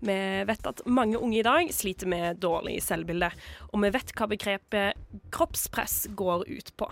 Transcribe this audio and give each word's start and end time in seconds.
Vi 0.00 0.16
vet 0.48 0.66
at 0.66 0.80
mange 0.88 1.18
unge 1.20 1.40
i 1.40 1.44
dag 1.44 1.72
sliter 1.76 2.08
med 2.08 2.40
dårlig 2.40 2.78
selvbilde, 2.84 3.28
og 3.68 3.82
vi 3.84 3.92
vet 3.92 4.12
hva 4.16 4.28
begrepet 4.30 5.20
kroppspress 5.34 6.06
går 6.16 6.46
ut 6.48 6.72
på. 6.80 6.88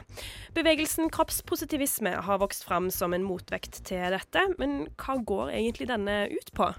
Bevegelsen 0.57 1.09
kroppspositivisme 1.15 2.13
har 2.27 2.43
vokst 2.43 2.67
fram 2.69 2.91
som 2.93 3.17
en 3.17 3.25
motvekt 3.25 3.81
til 3.89 4.13
dette, 4.13 4.45
men 4.61 4.85
hva 5.01 5.17
går 5.25 5.55
egentlig 5.57 5.89
denne 5.89 6.21
ut 6.35 6.53
på? 6.57 6.73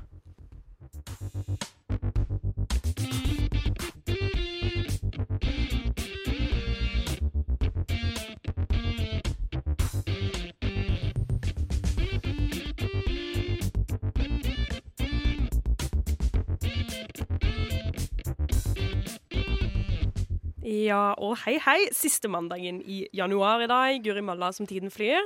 Ja, 20.69 21.13
og 21.17 21.37
hei, 21.45 21.55
hei. 21.65 21.79
Siste 21.95 22.29
mandagen 22.29 22.81
i 22.85 23.03
januar 23.15 23.63
i 23.65 23.69
dag. 23.71 24.01
Guri 24.05 24.21
malla 24.25 24.51
som 24.53 24.67
tiden 24.69 24.91
flyr. 24.93 25.23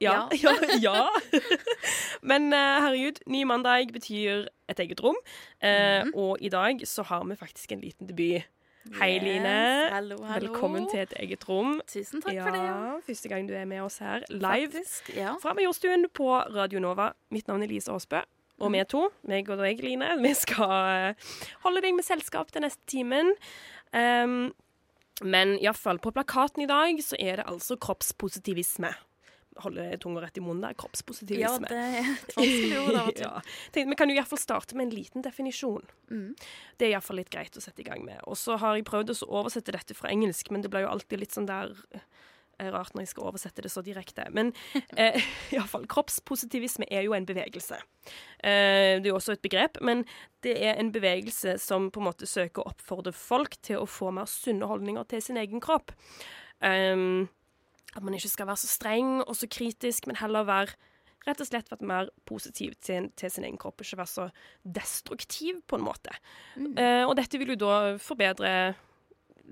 Ja. 0.00 0.28
Ja. 0.32 0.52
ja. 0.86 1.08
Men 2.30 2.52
eh, 2.56 2.78
herregud, 2.84 3.18
ny 3.28 3.42
mandag 3.48 3.90
betyr 3.92 4.46
et 4.70 4.80
eget 4.86 5.02
rom. 5.04 5.18
Eh, 5.60 6.06
Og 6.14 6.38
i 6.40 6.48
dag 6.52 6.80
så 6.88 7.02
har 7.10 7.24
vi 7.28 7.36
faktisk 7.40 7.72
en 7.76 7.82
liten 7.84 8.08
debut. 8.08 8.46
Hei, 8.96 9.10
Yes, 9.18 9.22
Line. 9.26 9.50
hallo, 9.92 10.16
hallo. 10.24 10.46
Velkommen 10.46 10.86
til 10.88 11.02
et 11.02 11.12
eget 11.20 11.42
rom. 11.48 11.74
Tusen 11.90 12.22
takk 12.24 12.32
ja, 12.38 12.46
for 12.46 12.56
det. 12.56 12.62
Ja. 12.64 12.94
Første 13.04 13.28
gang 13.28 13.48
du 13.50 13.52
er 13.54 13.66
med 13.68 13.82
oss 13.84 13.98
her 14.00 14.22
live 14.32 14.70
Faktisk, 14.72 15.10
ja. 15.18 15.34
fra 15.42 15.52
Majorstuen 15.58 16.06
på 16.16 16.30
Radio 16.56 16.80
Nova. 16.80 17.10
Mitt 17.30 17.50
navn 17.50 17.62
er 17.66 17.68
Lise 17.68 17.92
Aasbø. 17.92 18.22
Og 18.60 18.68
Mm. 18.70 18.74
vi 18.78 18.84
to, 18.92 19.02
meg 19.28 19.48
og 19.52 19.58
deg, 19.60 19.78
Line, 19.84 20.08
vi 20.20 20.32
skal 20.36 20.72
eh, 21.10 21.28
holde 21.62 21.80
deg 21.84 21.94
med 21.96 22.04
selskap 22.04 22.50
den 22.52 22.64
neste 22.66 22.80
timen. 22.92 23.30
Um, 23.96 24.52
men 25.20 25.58
iallfall, 25.60 26.00
på 26.00 26.12
plakaten 26.16 26.64
i 26.64 26.68
dag 26.70 27.00
så 27.04 27.18
er 27.20 27.40
det 27.40 27.48
altså 27.50 27.76
kroppspositivisme. 27.80 28.92
Holde 29.60 29.84
tunga 30.00 30.22
rett 30.22 30.38
i 30.38 30.42
munnen 30.44 30.62
der. 30.62 30.72
ja, 30.72 30.78
Kroppspositivisme. 30.80 31.68
det 31.68 31.76
er 31.76 32.10
et 32.14 32.36
vanskelig 32.38 32.78
ord 32.80 32.98
av 33.02 33.10
ja. 33.24 33.32
Tenkte, 33.74 33.90
vi 33.90 33.98
kan 33.98 34.12
jo 34.12 34.16
iallfall 34.16 34.40
starte 34.40 34.78
med 34.78 34.88
en 34.88 34.94
liten 34.94 35.26
definisjon. 35.26 35.84
Mm. 36.08 36.30
Det 36.78 36.86
er 36.86 36.94
iallfall 36.94 37.20
litt 37.20 37.32
greit 37.34 37.58
å 37.58 37.64
sette 37.64 37.84
i 37.84 37.88
gang 37.88 38.06
med. 38.06 38.22
Og 38.24 38.38
så 38.40 38.56
har 38.62 38.78
jeg 38.78 38.88
prøvd 38.88 39.12
å 39.12 39.18
oversette 39.42 39.74
dette 39.76 39.96
fra 39.98 40.12
engelsk, 40.14 40.52
men 40.54 40.64
det 40.64 40.72
blir 40.72 40.86
jo 40.86 40.94
alltid 40.94 41.20
litt 41.24 41.36
sånn 41.36 41.50
der 41.50 41.74
eh, 41.92 42.06
rart 42.74 42.94
når 42.94 43.06
jeg 43.06 43.12
skal 43.14 43.30
oversette 43.30 43.64
det 43.64 43.72
så 43.72 43.82
direkte. 43.86 44.26
Men 44.36 44.52
eh, 44.96 45.16
iallfall, 45.54 45.86
kroppspositivisme 45.90 46.88
er 46.90 47.06
jo 47.06 47.16
en 47.16 47.28
bevegelse. 47.28 47.80
Eh, 48.44 49.00
det 49.00 49.08
er 49.08 49.12
jo 49.12 49.18
også 49.18 49.38
et 49.38 49.44
begrep, 49.44 49.80
men 49.80 50.04
det 50.44 50.56
er 50.58 50.76
en 50.76 50.92
bevegelse 50.92 51.56
som 51.62 51.88
på 51.92 52.02
en 52.02 52.10
måte 52.10 52.28
søker 52.28 52.62
å 52.62 52.74
oppfordre 52.74 53.14
folk 53.16 53.56
til 53.66 53.80
å 53.80 53.88
få 53.88 54.12
mer 54.14 54.28
sunne 54.30 54.68
holdninger 54.68 55.08
til 55.10 55.24
sin 55.24 55.40
egen 55.40 55.64
kropp. 55.64 55.94
Eh, 56.60 57.26
at 57.90 58.04
man 58.06 58.14
ikke 58.14 58.30
skal 58.30 58.50
være 58.50 58.62
så 58.62 58.70
streng 58.70 59.18
og 59.24 59.34
så 59.34 59.48
kritisk, 59.50 60.06
men 60.06 60.20
heller 60.20 60.46
være 60.46 60.76
rett 61.28 61.42
og 61.42 61.48
slett 61.48 61.70
vært 61.72 61.84
mer 61.84 62.10
positiv 62.28 62.76
til, 62.84 63.10
til 63.18 63.32
sin 63.32 63.44
egen 63.46 63.58
kropp, 63.60 63.82
ikke 63.82 64.00
være 64.00 64.12
så 64.12 64.28
destruktiv, 64.64 65.60
på 65.68 65.78
en 65.78 65.84
måte. 65.84 66.14
Eh, 66.56 67.04
og 67.04 67.16
dette 67.18 67.40
vil 67.40 67.54
jo 67.54 67.60
da 67.60 67.74
forbedre 68.00 68.52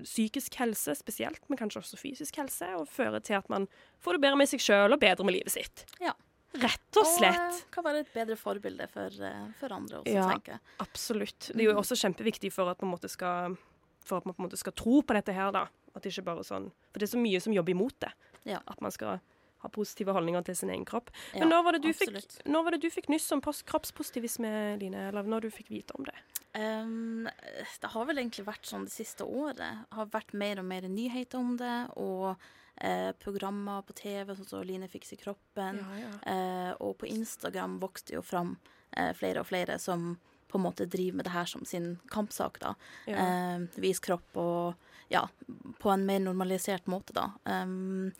psykisk 0.03 0.55
helse 0.59 0.95
spesielt, 0.95 1.41
men 1.49 1.57
kanskje 1.59 1.81
også 1.81 1.97
fysisk 1.99 2.35
helse, 2.41 2.67
og 2.77 2.87
føre 2.87 3.19
til 3.21 3.33
at 3.39 3.49
man 3.49 3.67
får 3.99 4.13
det 4.17 4.21
bedre 4.21 4.37
med 4.37 4.49
seg 4.51 4.59
sjøl 4.63 4.93
og 4.95 4.99
bedre 5.01 5.25
med 5.27 5.35
livet 5.37 5.51
sitt. 5.53 5.85
Ja. 6.01 6.13
Rett 6.59 6.97
og 6.97 7.05
slett. 7.05 7.35
Og 7.37 7.57
eh, 7.59 7.65
kan 7.75 7.85
være 7.85 7.99
et 8.01 8.13
bedre 8.13 8.35
forbilde 8.39 8.87
for, 8.89 9.13
eh, 9.21 9.43
for 9.59 9.73
andre 9.75 9.99
også, 10.01 10.13
Ja. 10.15 10.27
tenker 10.31 10.55
jeg. 10.55 10.59
Absolutt. 10.81 11.51
Det 11.53 11.59
er 11.61 11.71
jo 11.71 11.77
også 11.77 11.95
kjempeviktig 11.99 12.51
for 12.51 12.69
at 12.71 12.81
man, 12.81 12.95
måte 12.95 13.09
skal, 13.09 13.55
for 14.03 14.17
at 14.17 14.25
man 14.25 14.33
på 14.33 14.41
en 14.41 14.49
måte 14.49 14.57
skal 14.57 14.73
tro 14.73 15.01
på 15.01 15.13
dette 15.13 15.33
her, 15.33 15.51
da. 15.51 15.67
At 15.95 16.01
det 16.03 16.11
ikke 16.13 16.25
bare 16.25 16.43
sånn 16.45 16.71
For 16.93 16.99
det 16.99 17.09
er 17.09 17.17
så 17.17 17.21
mye 17.21 17.39
som 17.41 17.53
jobber 17.53 17.71
imot 17.73 17.99
det. 17.99 18.11
Ja. 18.45 18.59
At 18.67 18.81
man 18.81 18.91
skal 18.91 19.19
ha 19.63 19.71
positive 19.73 20.15
holdninger 20.15 20.45
til 20.47 20.57
sin 20.61 20.73
egen 20.73 20.85
kropp. 20.87 21.11
Ja, 21.33 21.43
Men 21.43 21.53
når 21.53 21.63
var, 21.65 21.77
det 21.77 21.83
du 21.87 21.93
fikk, 21.93 22.15
når 22.47 22.65
var 22.65 22.75
det 22.75 22.81
du 22.85 22.89
fikk 22.93 23.09
nyss 23.11 23.27
om 23.35 23.41
kroppspositivisme, 23.43 24.51
Line? 24.81 25.09
Eller 25.09 25.27
når 25.27 25.47
du 25.47 25.49
fikk 25.53 25.71
vite 25.73 25.97
om 25.99 26.07
det? 26.07 26.15
Um, 26.57 27.27
det 27.81 27.91
har 27.93 28.07
vel 28.09 28.21
egentlig 28.21 28.47
vært 28.47 28.65
sånn 28.69 28.87
det 28.87 28.95
siste 28.95 29.27
året. 29.27 29.59
Det 29.59 29.97
har 29.97 30.09
vært 30.13 30.33
mer 30.33 30.63
og 30.63 30.69
mer 30.69 30.87
nyheter 30.89 31.41
om 31.41 31.53
det, 31.59 31.77
og 31.99 32.31
eh, 32.79 33.11
programmer 33.21 33.83
på 33.85 33.95
TV, 33.99 34.33
sånn 34.35 34.49
som 34.49 34.65
Line 34.65 34.89
fikser 34.91 35.19
kroppen. 35.21 35.83
Eh, 36.23 36.71
og 36.79 36.97
på 37.01 37.09
Instagram 37.11 37.77
vokste 37.83 38.17
jo 38.17 38.23
fram 38.25 38.55
eh, 38.95 39.13
flere 39.17 39.43
og 39.43 39.49
flere 39.51 39.79
som 39.81 40.15
på 40.49 40.57
en 40.57 40.65
måte 40.65 40.87
driver 40.89 41.19
med 41.19 41.27
det 41.27 41.35
her 41.35 41.45
som 41.45 41.65
sin 41.65 41.91
kampsak, 42.09 42.57
da. 42.63 42.73
Ja. 43.05 43.21
Eh, 43.21 43.67
vis 43.77 44.01
kropp 44.01 44.39
og 44.41 44.87
ja, 45.09 45.27
på 45.79 45.91
en 45.93 46.05
mer 46.05 46.21
normalisert 46.21 46.89
måte, 46.89 47.13
da. 47.17 47.31
Um, 47.45 48.11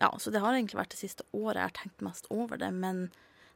ja, 0.00 0.10
så 0.20 0.32
det 0.32 0.42
har 0.44 0.54
egentlig 0.54 0.80
vært 0.80 0.92
det 0.92 1.00
siste 1.00 1.24
året 1.32 1.60
jeg 1.60 1.70
har 1.70 1.78
tenkt 1.78 2.04
mest 2.04 2.28
over 2.32 2.60
det, 2.60 2.70
men 2.74 3.06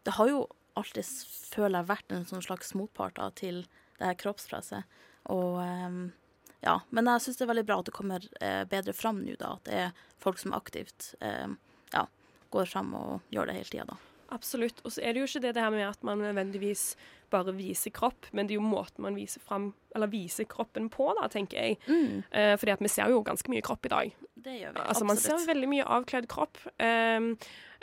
det 0.06 0.16
har 0.16 0.30
jo 0.30 0.44
alltid, 0.78 1.04
føler 1.52 1.80
jeg, 1.80 1.90
vært 1.90 2.14
en 2.14 2.26
sånn 2.28 2.44
slags 2.44 2.72
motpart 2.78 3.18
da, 3.18 3.28
til 3.36 3.64
det 3.98 4.06
her 4.06 4.18
kroppspresset. 4.20 5.00
Og 5.32 5.58
um, 5.60 6.02
ja, 6.64 6.78
men 6.92 7.08
jeg 7.08 7.24
syns 7.24 7.40
det 7.40 7.44
er 7.46 7.52
veldig 7.52 7.66
bra 7.68 7.80
at 7.80 7.88
det 7.88 7.96
kommer 7.96 8.24
eh, 8.40 8.62
bedre 8.68 8.94
fram 8.96 9.22
nå, 9.24 9.36
da. 9.40 9.54
At 9.56 9.68
det 9.68 9.82
er 9.86 10.06
folk 10.20 10.40
som 10.40 10.54
aktivt 10.56 11.14
eh, 11.24 11.48
ja, 11.94 12.04
går 12.52 12.68
fram 12.68 12.92
og 12.96 13.32
gjør 13.32 13.48
det 13.48 13.56
hele 13.56 13.72
tida, 13.72 13.86
da. 13.92 13.98
Absolutt. 14.30 14.82
Og 14.84 14.94
så 14.94 15.02
er 15.02 15.14
det 15.14 15.22
jo 15.22 15.28
ikke 15.28 15.42
det, 15.46 15.54
det 15.56 15.64
her 15.64 15.72
med 15.74 15.88
at 15.88 16.04
man 16.06 16.20
nødvendigvis 16.22 16.92
bare 17.30 17.54
vise 17.56 17.90
kropp, 17.94 18.26
men 18.32 18.46
det 18.46 18.54
er 18.56 18.60
jo 18.60 18.66
måten 18.66 19.00
man 19.06 19.14
viser 19.18 19.40
fram, 19.40 19.72
eller 19.94 20.06
viser 20.12 20.44
kroppen 20.50 20.88
på, 20.90 21.08
da, 21.20 21.28
tenker 21.28 21.58
jeg. 21.58 21.78
Eh, 22.30 22.56
fordi 22.56 22.72
at 22.72 22.80
vi 22.84 22.88
ser 22.88 23.10
jo 23.10 23.22
ganske 23.26 23.48
mye 23.50 23.62
kropp 23.62 23.86
i 23.86 23.94
dag. 23.94 24.12
Det 24.40 24.54
gjør 24.60 24.72
vi. 24.76 24.84
Altså, 24.88 25.04
man 25.04 25.16
ser 25.20 25.36
veldig 25.46 25.68
mye 25.68 25.84
avkledd 25.84 26.28
kropp. 26.30 26.56
Eh, 26.80 27.20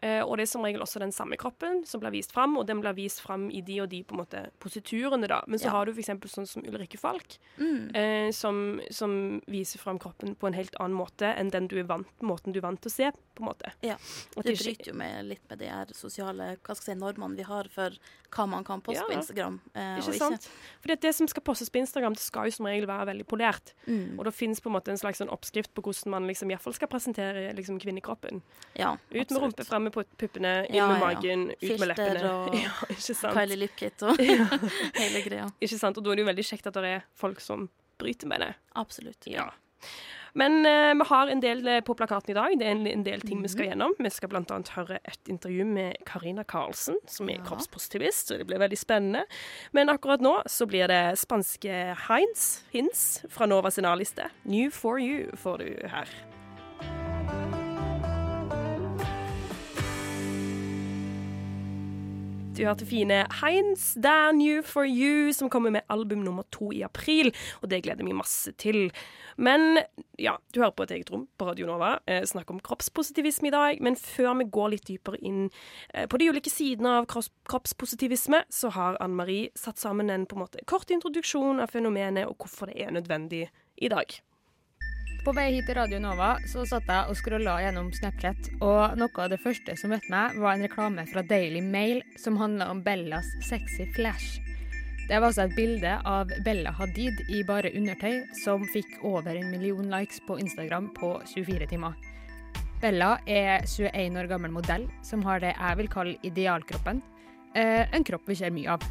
eh, 0.01 0.21
og 0.23 0.37
det 0.37 0.45
er 0.47 0.49
som 0.49 0.63
regel 0.65 0.81
også 0.81 0.99
den 1.03 1.11
samme 1.13 1.37
kroppen 1.37 1.83
som 1.85 2.01
blir 2.01 2.11
vist 2.15 2.31
fram, 2.33 2.55
og 2.57 2.65
den 2.69 2.79
blir 2.81 2.95
vist 2.97 3.19
fram 3.21 3.49
i 3.51 3.61
de 3.61 3.79
og 3.83 3.89
de 3.91 3.99
på 4.03 4.15
en 4.15 4.21
måte 4.23 4.41
positurene, 4.63 5.27
da. 5.29 5.41
Men 5.47 5.59
så 5.59 5.65
Ja. 5.69 5.71
har 5.75 5.85
du 5.85 5.91
f.eks. 5.91 6.09
sånn 6.33 6.47
som 6.47 6.63
Ulrikke 6.65 6.97
Falk, 6.97 7.37
Mm. 7.59 7.95
eh, 7.95 8.31
som, 8.31 8.79
som 8.89 9.41
viser 9.47 9.77
fram 9.79 9.99
kroppen 9.99 10.35
på 10.35 10.47
en 10.47 10.53
helt 10.53 10.75
annen 10.79 10.97
måte 10.97 11.29
enn 11.37 11.49
den 11.51 11.67
du 11.67 11.77
er 11.79 11.83
vant, 11.83 12.07
måten 12.21 12.53
du 12.53 12.59
er 12.59 12.65
vant 12.69 12.81
til 12.81 12.89
å 12.89 12.93
se, 12.95 13.11
på 13.35 13.43
en 13.43 13.49
måte. 13.51 13.71
Ja. 13.83 13.97
Det 14.35 14.57
bryter 14.57 14.87
jo 14.89 14.93
med 14.97 15.25
litt 15.25 15.43
med 15.49 15.59
de 15.59 15.65
her 15.69 15.85
sosiale 15.93 16.57
hva 16.63 16.73
skal 16.75 16.93
jeg 16.95 16.97
si, 16.97 17.01
normene 17.03 17.35
vi 17.37 17.43
har 17.43 17.67
for 17.69 17.91
hva 18.31 18.47
man 18.49 18.63
kan 18.63 18.81
poste 18.81 19.03
Ja. 19.05 19.19
Instagram. 19.37 19.59
Eh, 19.73 19.97
Ikke 20.01 20.17
sant? 20.17 20.47
At 20.87 21.01
det 21.03 21.11
som 21.15 21.27
skal 21.27 21.43
postes 21.43 21.69
på 21.69 21.79
Instagram, 21.81 22.13
det 22.15 22.21
skal 22.23 22.47
jo 22.47 22.51
som 22.55 22.65
regel 22.65 22.87
være 22.87 23.05
veldig 23.11 23.25
polert. 23.27 23.73
Mm. 23.87 24.17
Og 24.19 24.25
det 24.25 24.33
finnes 24.33 24.61
på 24.63 24.69
en 24.69 24.75
måte 24.77 24.91
en 24.93 24.97
slags 24.99 25.19
sånn 25.21 25.29
oppskrift 25.33 25.73
på 25.75 25.83
hvordan 25.83 26.11
man 26.13 26.27
liksom 26.29 26.49
i 26.49 26.55
hvert 26.55 26.63
fall 26.63 26.73
skal 26.77 26.87
presentere 26.91 27.51
liksom 27.57 27.79
kvinnekroppen. 27.83 28.41
Ja, 28.77 28.95
Ut 29.11 29.29
med 29.31 29.41
rumpe, 29.41 29.65
fram 29.67 29.83
med 29.87 29.93
puppene, 29.93 30.65
inn 30.69 30.75
Ja, 30.79 30.87
med 30.87 31.01
ja, 31.01 31.11
ja. 31.11 31.15
magen, 31.15 31.51
ut 31.61 31.79
med 31.79 31.87
leppene. 31.91 32.31
og 32.31 32.55
Ja, 32.63 32.73
ikke 32.89 33.13
sant? 33.13 33.33
Kylie 33.37 33.59
Lipkit 33.59 34.03
og 34.07 34.17
hele 35.01 35.23
greia. 35.25 35.49
Ikke 35.61 35.77
sant? 35.79 35.97
Og 35.97 36.03
da 36.05 36.11
er 36.11 36.15
det 36.21 36.25
jo 36.25 36.31
veldig 36.31 36.47
kjekt 36.53 36.67
at 36.71 36.79
det 36.79 36.95
er 36.97 37.05
folk 37.17 37.41
som 37.43 37.69
bryter 37.99 38.27
med 38.29 38.41
det. 38.45 38.51
Absolutt. 38.77 39.27
Ja. 39.27 39.49
Men 40.37 40.65
eh, 40.65 40.93
vi 40.93 41.05
har 41.09 41.27
en 41.33 41.39
del 41.41 41.67
eh, 41.67 41.79
på 41.81 41.95
plakaten 41.97 42.29
i 42.29 42.33
dag. 42.37 42.53
Det 42.59 42.67
er 42.67 42.71
en, 42.75 42.85
en 42.87 43.03
del 43.03 43.21
ting 43.21 43.39
vi 43.41 43.47
Mhm. 43.47 43.53
skal 43.55 43.65
gjennom. 43.71 43.93
Vi 43.97 44.09
skal 44.13 44.29
bl.a. 44.29 44.59
høre 44.75 44.99
et 45.03 45.19
intervju 45.33 45.65
med 45.65 45.97
Karina 46.05 46.43
Karlsen, 46.43 46.95
som 47.07 47.29
er 47.29 47.39
Ja. 47.39 47.43
kroppspositivist, 47.47 48.27
så 48.27 48.37
det 48.37 48.45
blir 48.47 48.59
veldig 48.59 48.77
spennende. 48.77 49.23
Men 49.73 49.89
akkurat 49.89 50.21
nå 50.21 50.43
så 50.45 50.67
blir 50.67 50.87
det 50.87 51.17
spanske 51.17 51.95
Heinz, 52.07 52.63
Hins, 52.71 53.23
fra 53.29 53.45
Nova 53.47 53.71
sin 53.71 53.85
A-liste. 53.85 54.29
New 54.45 54.69
for 54.69 54.99
you 54.99 55.31
får 55.35 55.57
du 55.57 55.87
her. 55.87 56.07
Du 62.57 62.63
hørte 62.65 62.87
fine 62.89 63.19
Heinz, 63.37 63.93
Der 64.01 64.31
New 64.33 64.63
For 64.65 64.85
You, 64.89 65.31
som 65.33 65.49
kommer 65.49 65.69
med 65.69 65.81
album 65.93 66.23
nummer 66.25 66.43
to 66.49 66.71
i 66.73 66.81
april. 66.81 67.29
Og 67.61 67.69
det 67.69 67.83
gleder 67.85 68.01
jeg 68.01 68.07
meg 68.07 68.17
masse 68.17 68.49
til. 68.57 68.87
Men 69.37 69.77
ja, 70.17 70.33
du 70.49 70.63
hører 70.63 70.73
på 70.73 70.87
et 70.87 70.95
eget 70.95 71.11
rom 71.13 71.27
på 71.37 71.45
Radio 71.51 71.67
Nova. 71.69 71.99
Eh, 72.09 72.23
snakk 72.25 72.49
om 72.49 72.57
kroppspositivisme 72.65 73.51
i 73.51 73.53
dag. 73.53 73.83
Men 73.85 73.93
før 73.93 74.33
vi 74.39 74.49
går 74.57 74.73
litt 74.73 74.89
dypere 74.89 75.21
inn 75.21 75.51
eh, 75.93 76.07
på 76.09 76.17
de 76.17 76.31
ulike 76.31 76.49
sidene 76.49 76.95
av 77.03 77.05
kropps 77.05 77.29
kroppspositivisme, 77.45 78.41
så 78.49 78.73
har 78.73 78.97
Anne 79.05 79.21
Marie 79.21 79.53
satt 79.53 79.77
sammen 79.77 80.09
en 80.09 80.25
på 80.25 80.39
en 80.39 80.47
måte 80.47 80.65
kort 80.65 80.89
introduksjon 80.89 81.61
av 81.61 81.69
fenomenet 81.77 82.25
og 82.25 82.41
hvorfor 82.41 82.73
det 82.73 82.81
er 82.81 82.97
nødvendig 82.97 83.51
i 83.77 83.93
dag. 83.93 84.17
På 85.27 85.33
vei 85.35 85.49
hit 85.57 85.65
til 85.67 85.75
Radio 85.75 85.97
Nova 85.99 86.37
så 86.47 86.61
satt 86.63 86.85
jeg 86.87 87.11
og 87.11 87.17
scrolla 87.19 87.57
gjennom 87.59 87.89
Snapchat, 87.91 88.45
og 88.63 88.93
noe 88.95 89.19
av 89.19 89.33
det 89.33 89.41
første 89.43 89.73
som 89.75 89.91
møtte 89.91 90.07
meg, 90.07 90.37
var 90.39 90.53
en 90.55 90.61
reklame 90.63 91.03
fra 91.09 91.19
Daily 91.27 91.59
Mail 91.59 91.99
som 92.15 92.37
handla 92.39 92.69
om 92.71 92.79
Bellas 92.85 93.27
sexy 93.43 93.89
flash. 93.97 94.37
Det 95.09 95.17
var 95.17 95.27
altså 95.27 95.49
et 95.49 95.57
bilde 95.57 95.97
av 96.07 96.31
Bella 96.45 96.71
Hadid 96.77 97.19
i 97.27 97.41
bare 97.43 97.73
undertøy, 97.75 98.21
som 98.39 98.63
fikk 98.71 99.01
over 99.03 99.35
en 99.35 99.51
million 99.51 99.91
likes 99.91 100.23
på 100.23 100.39
Instagram 100.39 100.87
på 100.95 101.11
24 101.33 101.67
timer. 101.73 101.99
Bella 102.79 103.17
er 103.27 103.67
21 103.67 104.21
år 104.23 104.31
gammel 104.31 104.55
modell 104.55 104.87
som 105.03 105.27
har 105.27 105.43
det 105.43 105.51
jeg 105.57 105.81
vil 105.81 105.91
kalle 105.91 106.15
idealkroppen. 106.31 107.03
Eh, 107.51 107.83
en 107.83 108.07
kropp 108.07 108.31
vi 108.31 108.39
ser 108.45 108.55
mye 108.55 108.79
av. 108.79 108.87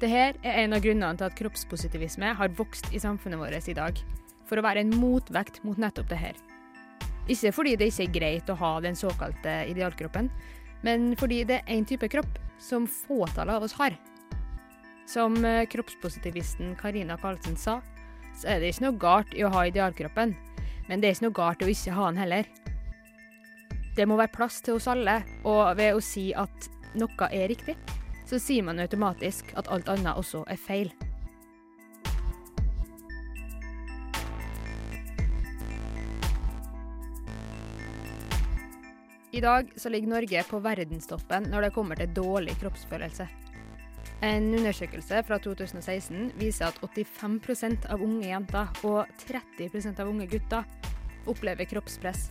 Dette 0.00 0.24
er 0.40 0.64
en 0.64 0.72
av 0.72 0.80
grunnene 0.80 1.20
til 1.20 1.28
at 1.28 1.36
kroppspositivisme 1.36 2.32
har 2.40 2.56
vokst 2.56 2.88
i 2.96 3.04
samfunnet 3.04 3.44
vårt 3.44 3.68
i 3.68 3.76
dag. 3.76 4.04
For 4.48 4.58
å 4.58 4.64
være 4.64 4.82
en 4.84 4.94
motvekt 4.98 5.62
mot 5.66 5.78
nettopp 5.80 6.10
det 6.10 6.20
her. 6.20 6.40
Ikke 7.30 7.52
fordi 7.54 7.76
det 7.78 7.92
ikke 7.92 8.06
er 8.06 8.14
greit 8.16 8.50
å 8.50 8.58
ha 8.58 8.72
den 8.82 8.98
såkalte 8.98 9.62
idealkroppen, 9.70 10.30
men 10.82 11.12
fordi 11.18 11.42
det 11.46 11.60
er 11.60 11.76
én 11.76 11.86
type 11.86 12.08
kropp 12.10 12.40
som 12.62 12.88
fåtallet 12.90 13.54
av 13.54 13.66
oss 13.66 13.76
har. 13.78 13.94
Som 15.06 15.38
eh, 15.44 15.66
kroppspositivisten 15.70 16.74
Karina 16.80 17.16
Karlsen 17.20 17.56
sa, 17.58 17.78
så 18.38 18.48
er 18.48 18.60
det 18.60 18.72
ikke 18.72 18.86
noe 18.88 18.98
galt 18.98 19.36
i 19.36 19.44
å 19.46 19.52
ha 19.52 19.66
idealkroppen, 19.68 20.34
men 20.88 21.02
det 21.02 21.08
er 21.08 21.16
ikke 21.16 21.28
noe 21.28 21.38
galt 21.38 21.62
i 21.62 21.68
å 21.68 21.72
ikke 21.72 21.96
ha 21.96 22.10
den 22.10 22.22
heller. 22.22 22.50
Det 23.96 24.06
må 24.08 24.16
være 24.16 24.34
plass 24.34 24.62
til 24.64 24.78
oss 24.78 24.88
alle, 24.90 25.20
og 25.44 25.76
ved 25.78 25.94
å 25.94 26.02
si 26.02 26.30
at 26.34 26.70
noe 26.98 27.30
er 27.30 27.50
riktig, 27.52 27.76
så 28.26 28.40
sier 28.40 28.64
man 28.64 28.80
automatisk 28.80 29.52
at 29.60 29.68
alt 29.70 29.90
annet 29.92 30.16
også 30.16 30.46
er 30.50 30.58
feil. 30.58 30.92
I 39.32 39.40
dag 39.40 39.72
så 39.76 39.88
ligger 39.88 40.08
Norge 40.08 40.42
på 40.44 40.58
verdenstoppen 40.60 41.46
når 41.48 41.64
det 41.64 41.72
kommer 41.72 41.96
til 41.96 42.10
dårlig 42.12 42.52
kroppsfølelse. 42.60 43.24
En 44.22 44.50
undersøkelse 44.52 45.22
fra 45.24 45.38
2016 45.40 46.34
viser 46.36 46.68
at 46.68 46.76
85% 46.84 47.88
av 47.88 48.04
unge 48.04 48.28
jenter 48.28 48.68
og 48.84 49.08
30% 49.24 50.02
av 50.04 50.10
unge 50.10 50.28
gutter 50.28 50.68
opplever 51.32 51.64
kroppspress. 51.70 52.28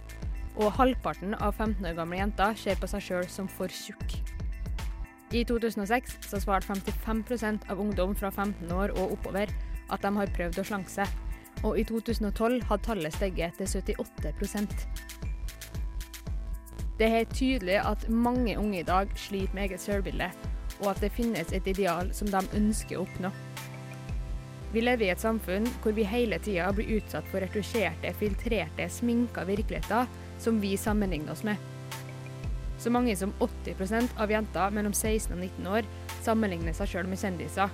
Og 0.61 0.69
halvparten 0.77 1.33
av 1.39 1.57
15 1.57 1.89
år 1.89 1.97
gamle 1.97 2.21
jenter 2.21 2.53
ser 2.61 2.77
på 2.77 2.91
seg 2.93 3.07
sjøl 3.07 3.27
som 3.33 3.49
for 3.49 3.73
tjukk. 3.73 4.19
I 5.33 5.41
2006 5.47 6.19
så 6.27 6.43
svarte 6.43 6.69
55% 6.69 7.65
av 7.71 7.81
ungdom 7.81 8.13
fra 8.13 8.29
15 8.29 8.69
år 8.77 8.93
og 8.99 9.17
oppover 9.17 9.49
at 9.89 10.05
de 10.05 10.15
har 10.21 10.37
prøvd 10.37 10.61
å 10.61 10.69
slanke 10.69 10.99
seg. 11.01 11.19
Og 11.65 11.81
i 11.81 11.87
2012 11.87 12.61
hadde 12.69 12.85
tallet 12.85 13.17
steget 13.17 13.57
til 13.57 13.97
78 14.05 15.30
Det 17.01 17.07
er 17.07 17.15
helt 17.15 17.31
tydelig 17.33 17.79
at 17.81 18.03
mange 18.13 18.53
unge 18.61 18.77
i 18.77 18.85
dag 18.85 19.09
sliter 19.17 19.55
med 19.57 19.63
eget 19.63 19.81
selvbilde, 19.81 20.27
og 20.83 20.89
at 20.91 20.99
det 21.01 21.07
finnes 21.15 21.49
et 21.49 21.65
ideal 21.65 22.11
som 22.13 22.27
de 22.29 22.41
ønsker 22.53 22.99
å 22.99 23.07
oppnå. 23.07 23.31
Vi 24.69 24.83
lever 24.83 25.07
i 25.07 25.09
et 25.09 25.23
samfunn 25.23 25.65
hvor 25.81 25.95
vi 25.97 26.05
hele 26.05 26.37
tida 26.45 26.67
blir 26.77 26.99
utsatt 26.99 27.25
for 27.31 27.41
retusjerte, 27.41 28.11
filtrerte, 28.19 28.85
sminka 28.85 29.47
virkeligheter 29.49 30.05
som 30.45 30.59
vi 30.61 30.75
sammenligner 30.77 31.33
oss 31.33 31.41
med. 31.47 31.57
Så 32.77 32.93
mange 32.93 33.17
som 33.17 33.33
80% 33.41 34.13
av 34.21 34.35
jenter 34.35 34.77
mellom 34.77 34.93
16 34.93 35.33
og 35.33 35.41
19 35.41 35.73
år 35.73 35.89
sammenligner 36.21 36.77
seg 36.77 36.93
sjøl 36.93 37.09
med 37.09 37.23
kjendiser. 37.23 37.73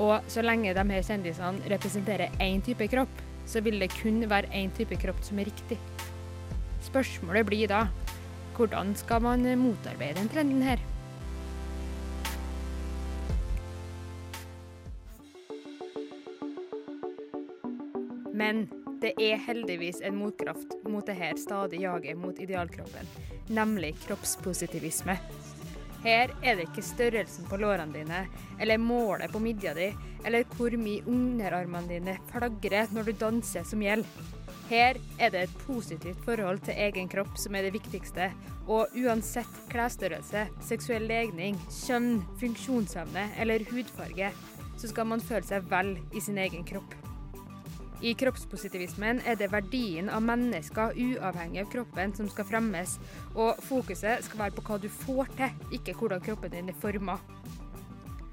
Og 0.00 0.32
så 0.32 0.40
lenge 0.40 0.72
de 0.72 0.86
her 0.94 1.04
kjendisene 1.10 1.74
representerer 1.76 2.40
én 2.40 2.64
type 2.64 2.88
kropp, 2.88 3.20
så 3.44 3.60
vil 3.60 3.84
det 3.84 3.92
kun 3.98 4.24
være 4.32 4.48
én 4.56 4.72
type 4.80 4.96
kropp 5.04 5.20
som 5.28 5.44
er 5.44 5.52
riktig. 5.52 5.76
Spørsmålet 6.88 7.52
blir 7.52 7.68
da 7.68 7.84
hvordan 8.56 8.94
skal 8.96 9.22
man 9.22 9.44
motarbeide 9.60 10.20
den 10.20 10.30
trenden 10.32 10.62
her? 10.64 10.80
Men 18.36 18.66
det 19.00 19.14
er 19.20 19.40
heldigvis 19.46 20.00
en 20.04 20.16
motkraft 20.16 20.72
mot 20.88 21.04
det 21.08 21.16
her 21.16 21.36
stadig 21.40 21.82
jaget 21.84 22.16
mot 22.20 22.38
idealkroppen, 22.40 23.08
nemlig 23.48 23.94
kroppspositivisme. 24.06 25.16
Her 26.04 26.32
er 26.44 26.56
det 26.56 26.68
ikke 26.68 26.84
størrelsen 26.84 27.48
på 27.48 27.58
lårene 27.60 27.92
dine, 27.96 28.26
eller 28.60 28.80
målet 28.80 29.32
på 29.32 29.40
midja 29.42 29.72
di, 29.76 29.88
eller 30.24 30.44
hvor 30.56 30.76
mye 30.80 31.04
underarmene 31.08 31.88
dine 31.90 32.16
flagrer 32.30 32.92
når 32.94 33.08
du 33.08 33.16
danser 33.20 33.64
som 33.68 33.84
gjelder. 33.84 34.36
Her 34.66 34.98
er 35.22 35.30
det 35.30 35.44
et 35.46 35.58
positivt 35.62 36.18
forhold 36.26 36.64
til 36.66 36.74
egen 36.74 37.06
kropp 37.08 37.36
som 37.38 37.54
er 37.54 37.68
det 37.68 37.76
viktigste, 37.76 38.32
og 38.66 38.90
uansett 38.98 39.60
klesstørrelse, 39.70 40.48
seksuell 40.66 41.06
legning, 41.06 41.58
kjønn, 41.70 42.24
funksjonsevne 42.40 43.28
eller 43.38 43.62
hudfarge, 43.70 44.32
så 44.76 44.90
skal 44.90 45.06
man 45.06 45.22
føle 45.22 45.46
seg 45.46 45.68
vel 45.70 45.94
i 46.10 46.22
sin 46.22 46.42
egen 46.42 46.66
kropp. 46.66 46.96
I 48.04 48.12
kroppspositivismen 48.18 49.22
er 49.24 49.38
det 49.40 49.52
verdien 49.54 50.10
av 50.12 50.20
mennesker 50.26 50.98
uavhengig 50.98 51.62
av 51.62 51.70
kroppen 51.72 52.12
som 52.18 52.28
skal 52.28 52.50
fremmes, 52.50 52.98
og 53.38 53.62
fokuset 53.64 54.26
skal 54.26 54.42
være 54.42 54.58
på 54.58 54.66
hva 54.66 54.82
du 54.82 54.90
får 54.92 55.30
til, 55.38 55.66
ikke 55.78 55.94
hvordan 55.96 56.26
kroppen 56.26 56.52
din 56.52 56.74
er 56.74 56.80
forma. 56.82 57.16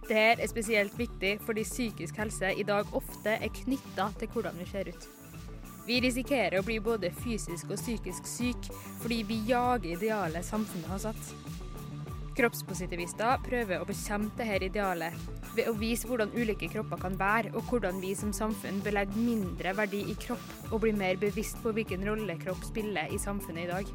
Dette 0.09 0.43
er 0.43 0.49
spesielt 0.51 0.97
viktig 0.99 1.37
fordi 1.45 1.63
psykisk 1.63 2.17
helse 2.19 2.51
i 2.57 2.65
dag 2.67 2.89
ofte 2.91 3.37
er 3.37 3.59
knytta 3.63 4.09
til 4.19 4.33
hvordan 4.33 4.57
vi 4.59 4.67
ser 4.73 4.91
ut. 4.91 5.07
Vi 5.83 5.99
risikerer 5.99 6.61
å 6.61 6.63
bli 6.63 6.77
både 6.79 7.11
fysisk 7.11 7.73
og 7.73 7.79
psykisk 7.81 8.27
syk 8.29 8.69
fordi 9.01 9.19
vi 9.27 9.41
jager 9.49 9.97
idealet 9.97 10.47
samfunnet 10.47 10.87
har 10.93 11.01
satt. 11.09 11.33
Kroppspositivister 12.33 13.41
prøver 13.45 13.81
å 13.81 13.85
bekjempe 13.85 14.45
dette 14.47 14.71
idealet 14.71 15.17
ved 15.53 15.67
å 15.69 15.75
vise 15.77 16.07
hvordan 16.09 16.31
ulike 16.33 16.69
kropper 16.71 16.97
kan 17.03 17.19
være, 17.19 17.51
og 17.53 17.67
hvordan 17.69 17.99
vi 18.01 18.15
som 18.17 18.31
samfunn 18.33 18.79
bør 18.81 18.97
legge 18.97 19.19
mindre 19.19 19.75
verdi 19.77 20.01
i 20.09 20.17
kropp 20.17 20.71
og 20.71 20.81
bli 20.85 20.95
mer 20.97 21.19
bevisst 21.21 21.61
på 21.61 21.75
hvilken 21.75 22.07
rolle 22.07 22.39
kropp 22.41 22.63
spiller 22.71 23.13
i 23.13 23.21
samfunnet 23.21 23.67
i 23.67 23.71
dag. 23.75 23.93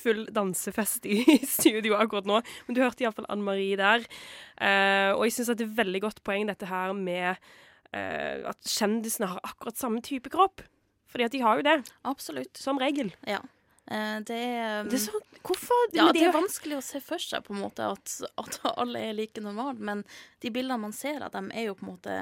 Full 0.00 0.26
dansefest 0.34 1.06
i 1.06 1.20
studio 1.58 1.96
akkurat 2.00 2.26
nå. 2.28 2.40
Men 2.66 2.76
du 2.78 2.82
hørte 2.82 3.04
iallfall 3.04 3.28
Anne 3.32 3.44
Marie 3.46 3.76
der. 3.80 4.04
Eh, 4.56 5.12
og 5.14 5.24
jeg 5.26 5.36
syns 5.38 5.52
det 5.52 5.60
er 5.60 5.70
et 5.70 5.78
veldig 5.84 6.02
godt 6.06 6.22
poeng 6.26 6.48
dette 6.50 6.68
her 6.70 6.92
med 6.96 7.30
eh, 7.92 8.42
at 8.48 8.60
kjendisene 8.70 9.28
har 9.34 9.40
akkurat 9.52 9.76
samme 9.80 10.02
type 10.06 10.32
kropp. 10.32 10.62
Fordi 11.10 11.24
at 11.26 11.32
de 11.34 11.40
har 11.42 11.58
jo 11.58 11.66
det. 11.66 11.78
Absolutt. 12.06 12.54
Som 12.60 12.78
regel. 12.78 13.10
Ja. 13.26 13.40
Eh, 13.90 14.20
det 14.28 14.36
er, 14.38 14.84
Det 14.86 14.94
er 15.00 15.04
så, 15.08 15.20
hvorfor? 15.42 15.88
ja, 15.96 16.04
det 16.14 16.22
er 16.28 16.36
vanskelig 16.36 16.76
å 16.78 16.84
se 16.84 17.00
for 17.02 17.18
seg 17.18 17.42
på 17.48 17.56
en 17.56 17.64
måte 17.64 17.82
at, 17.90 18.12
at 18.38 18.60
alle 18.76 19.00
er 19.08 19.16
like 19.18 19.42
normale, 19.42 19.74
men 19.82 20.04
de 20.44 20.52
bildene 20.54 20.78
man 20.84 20.94
ser 20.94 21.24
av 21.26 21.32
dem, 21.34 21.50
er 21.50 21.66
jo 21.70 21.74
på 21.80 21.86
en 21.88 21.92
måte 21.96 22.18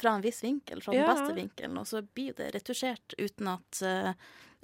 fra 0.00 0.14
en 0.16 0.22
viss 0.24 0.38
vinkel, 0.40 0.80
fra 0.80 0.94
den 0.94 1.02
Ja. 1.02 1.10
beste 1.12 1.34
vinkelen, 1.36 1.76
og 1.76 1.84
så 1.90 2.00
blir 2.16 2.32
det 2.38 2.54
retusjert 2.54 3.12
uten 3.20 3.50
at 3.52 3.82
eh, 3.84 4.14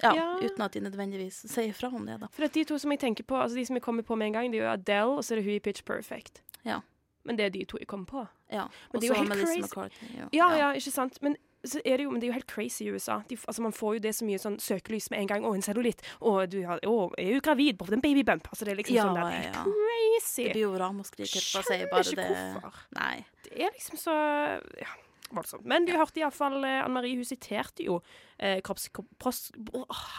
ja, 0.03 0.13
Ja. 0.13 0.25
uten 0.43 0.61
at 0.61 0.71
de 0.73 0.79
nødvendigvis 0.81 1.45
sier 1.49 1.73
fra 1.73 1.87
om 1.93 2.05
det, 2.05 2.19
da. 2.19 2.27
For 2.31 2.43
at 2.45 2.53
de 2.53 2.63
to 2.63 2.77
som 2.77 2.91
jeg 2.91 2.99
tenker 2.99 3.23
på, 3.23 3.35
altså 3.41 3.55
de 3.55 3.65
som 3.65 3.75
jeg 3.75 3.83
kommer 3.83 4.03
på 4.03 4.15
med 4.17 4.27
en 4.27 4.33
gang, 4.33 4.51
det 4.51 4.59
er 4.61 4.65
jo 4.65 4.71
Adele, 4.73 5.17
og 5.17 5.23
så 5.23 5.33
er 5.33 5.41
det 5.41 5.45
hun 5.45 5.53
i 5.55 5.59
Pitch 5.59 5.83
Perfect. 5.83 6.41
Ja. 6.65 6.79
Men 7.25 7.35
det 7.35 7.45
er 7.45 7.49
de 7.49 7.65
to 7.65 7.77
jeg 7.77 7.87
kommer 7.87 8.05
på. 8.05 8.27
Ja. 8.51 8.67
Men 8.93 8.95
Og 8.95 9.01
det 9.01 9.03
er 9.03 9.07
jo 9.07 9.13
så 9.15 9.19
helt 9.19 9.29
Melissa 9.29 9.53
crazy. 9.53 9.61
McCarthy. 9.67 10.05
Ja. 10.17 10.27
Ja, 10.31 10.55
ja, 10.57 10.71
ikke 10.73 10.91
sant? 10.91 11.17
Men 11.21 11.35
så 11.65 11.81
er 11.83 11.97
det 11.97 12.03
jo, 12.05 12.11
men 12.11 12.21
det 12.21 12.27
er 12.27 12.31
jo 12.31 12.33
helt 12.37 12.47
crazy 12.47 12.83
i 12.85 12.91
USA. 12.93 13.17
De, 13.27 13.35
altså, 13.47 13.61
man 13.61 13.73
får 13.73 13.93
jo 13.97 13.99
det 13.99 14.13
så 14.15 14.23
mye 14.23 14.37
sånn 14.39 14.55
søkelys 14.61 15.09
med 15.11 15.19
en 15.19 15.27
gang. 15.27 15.43
Å, 15.43 15.51
en 15.57 15.61
cellulitt. 15.65 15.99
Å, 16.21 16.45
du 16.47 16.61
har, 16.63 16.79
å, 16.87 17.11
er 17.17 17.33
jo 17.33 17.41
gravid. 17.43 17.75
Bare 17.77 17.97
en 17.97 18.01
babybump. 18.05 18.47
Altså, 18.47 18.63
det 18.63 18.71
er 18.71 18.79
liksom 18.79 18.95
Ja, 18.95 19.03
sånn 19.09 19.17
der. 19.17 19.31
Det 19.33 19.49
er 19.49 19.51
ja. 19.51 19.63
crazy. 19.65 20.43
Det 20.43 20.53
blir 20.53 20.61
jo 20.61 20.77
ramaskrik 20.77 21.33
helt 21.33 21.49
fra 21.49 21.59
å 21.59 21.67
si 21.67 21.73
Skjønner 21.73 21.91
bare 21.91 22.05
ikke 22.05 22.15
det. 22.15 22.29
hvorfor. 22.61 22.79
Nei. 22.95 23.25
Det 23.43 23.59
er 23.65 23.71
liksom 23.75 23.97
så 23.99 24.15
ja, 24.79 24.93
voldsomt. 25.35 25.65
Men 25.67 25.87
du 25.87 25.93
hørte 25.97 26.21
iallfall 26.21 26.59
uh, 26.63 26.83
Anne 26.83 26.93
Marie, 26.95 27.17
hun 27.19 27.27
siterte 27.27 27.85
jo 27.87 27.99
eh, 28.39 28.61
kropps... 28.65 28.89
kropps, 28.95 29.47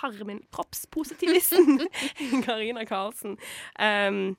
herre 0.01 0.29
min. 0.29 0.43
Kroppspositivisten 0.55 1.87
Karina 2.47 2.85
Karlsen. 2.89 3.39
Um, 3.79 4.37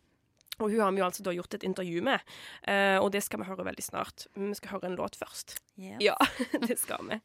Og 0.59 0.73
hun 0.73 0.81
har 0.83 0.91
vi 0.91 0.99
jo 0.99 1.05
altså 1.07 1.23
da 1.23 1.31
gjort 1.31 1.55
et 1.55 1.63
intervju 1.63 2.01
med, 2.03 2.23
uh, 2.67 2.99
og 2.99 3.13
det 3.15 3.21
skal 3.23 3.39
vi 3.39 3.47
høre 3.47 3.63
veldig 3.63 3.83
snart. 3.83 4.25
Vi 4.35 4.51
skal 4.59 4.73
høre 4.75 4.89
en 4.89 4.97
låt 4.99 5.15
først. 5.15 5.55
Yes. 5.79 6.01
Ja, 6.03 6.17
det 6.67 6.75
skal 6.81 7.05
vi. 7.07 7.19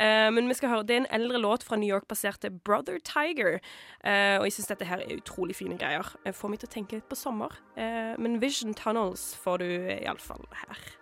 Uh, 0.00 0.30
men 0.32 0.48
vi 0.48 0.56
skal 0.56 0.72
høre, 0.72 0.86
det 0.88 0.96
er 0.96 1.02
en 1.02 1.10
eldre 1.20 1.42
låt 1.42 1.66
fra 1.66 1.76
New 1.76 1.90
York-baserte 1.90 2.50
Brother 2.50 2.96
Tiger. 3.04 3.60
Uh, 4.00 4.40
og 4.40 4.48
jeg 4.48 4.56
syns 4.56 4.72
dette 4.72 4.88
her 4.88 5.04
er 5.04 5.20
utrolig 5.20 5.58
fine 5.60 5.76
greier. 5.80 6.08
Får 6.32 6.52
meg 6.52 6.62
til 6.62 6.70
å 6.70 6.76
tenke 6.78 7.02
på 7.04 7.18
sommer. 7.18 7.52
Eh, 7.76 8.16
men 8.20 8.40
Vision 8.40 8.72
Tunnels 8.76 9.34
får 9.42 9.60
du 9.60 9.68
iallfall 10.00 10.48
her. 10.64 10.99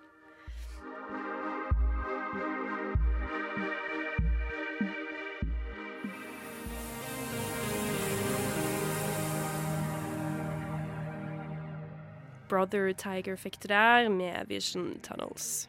Brother 12.48 12.92
Tiger 12.92 13.36
fikk 13.36 13.60
det 13.62 13.72
der 13.72 14.08
med 14.12 14.48
Vision 14.48 14.94
Tunnels. 15.02 15.68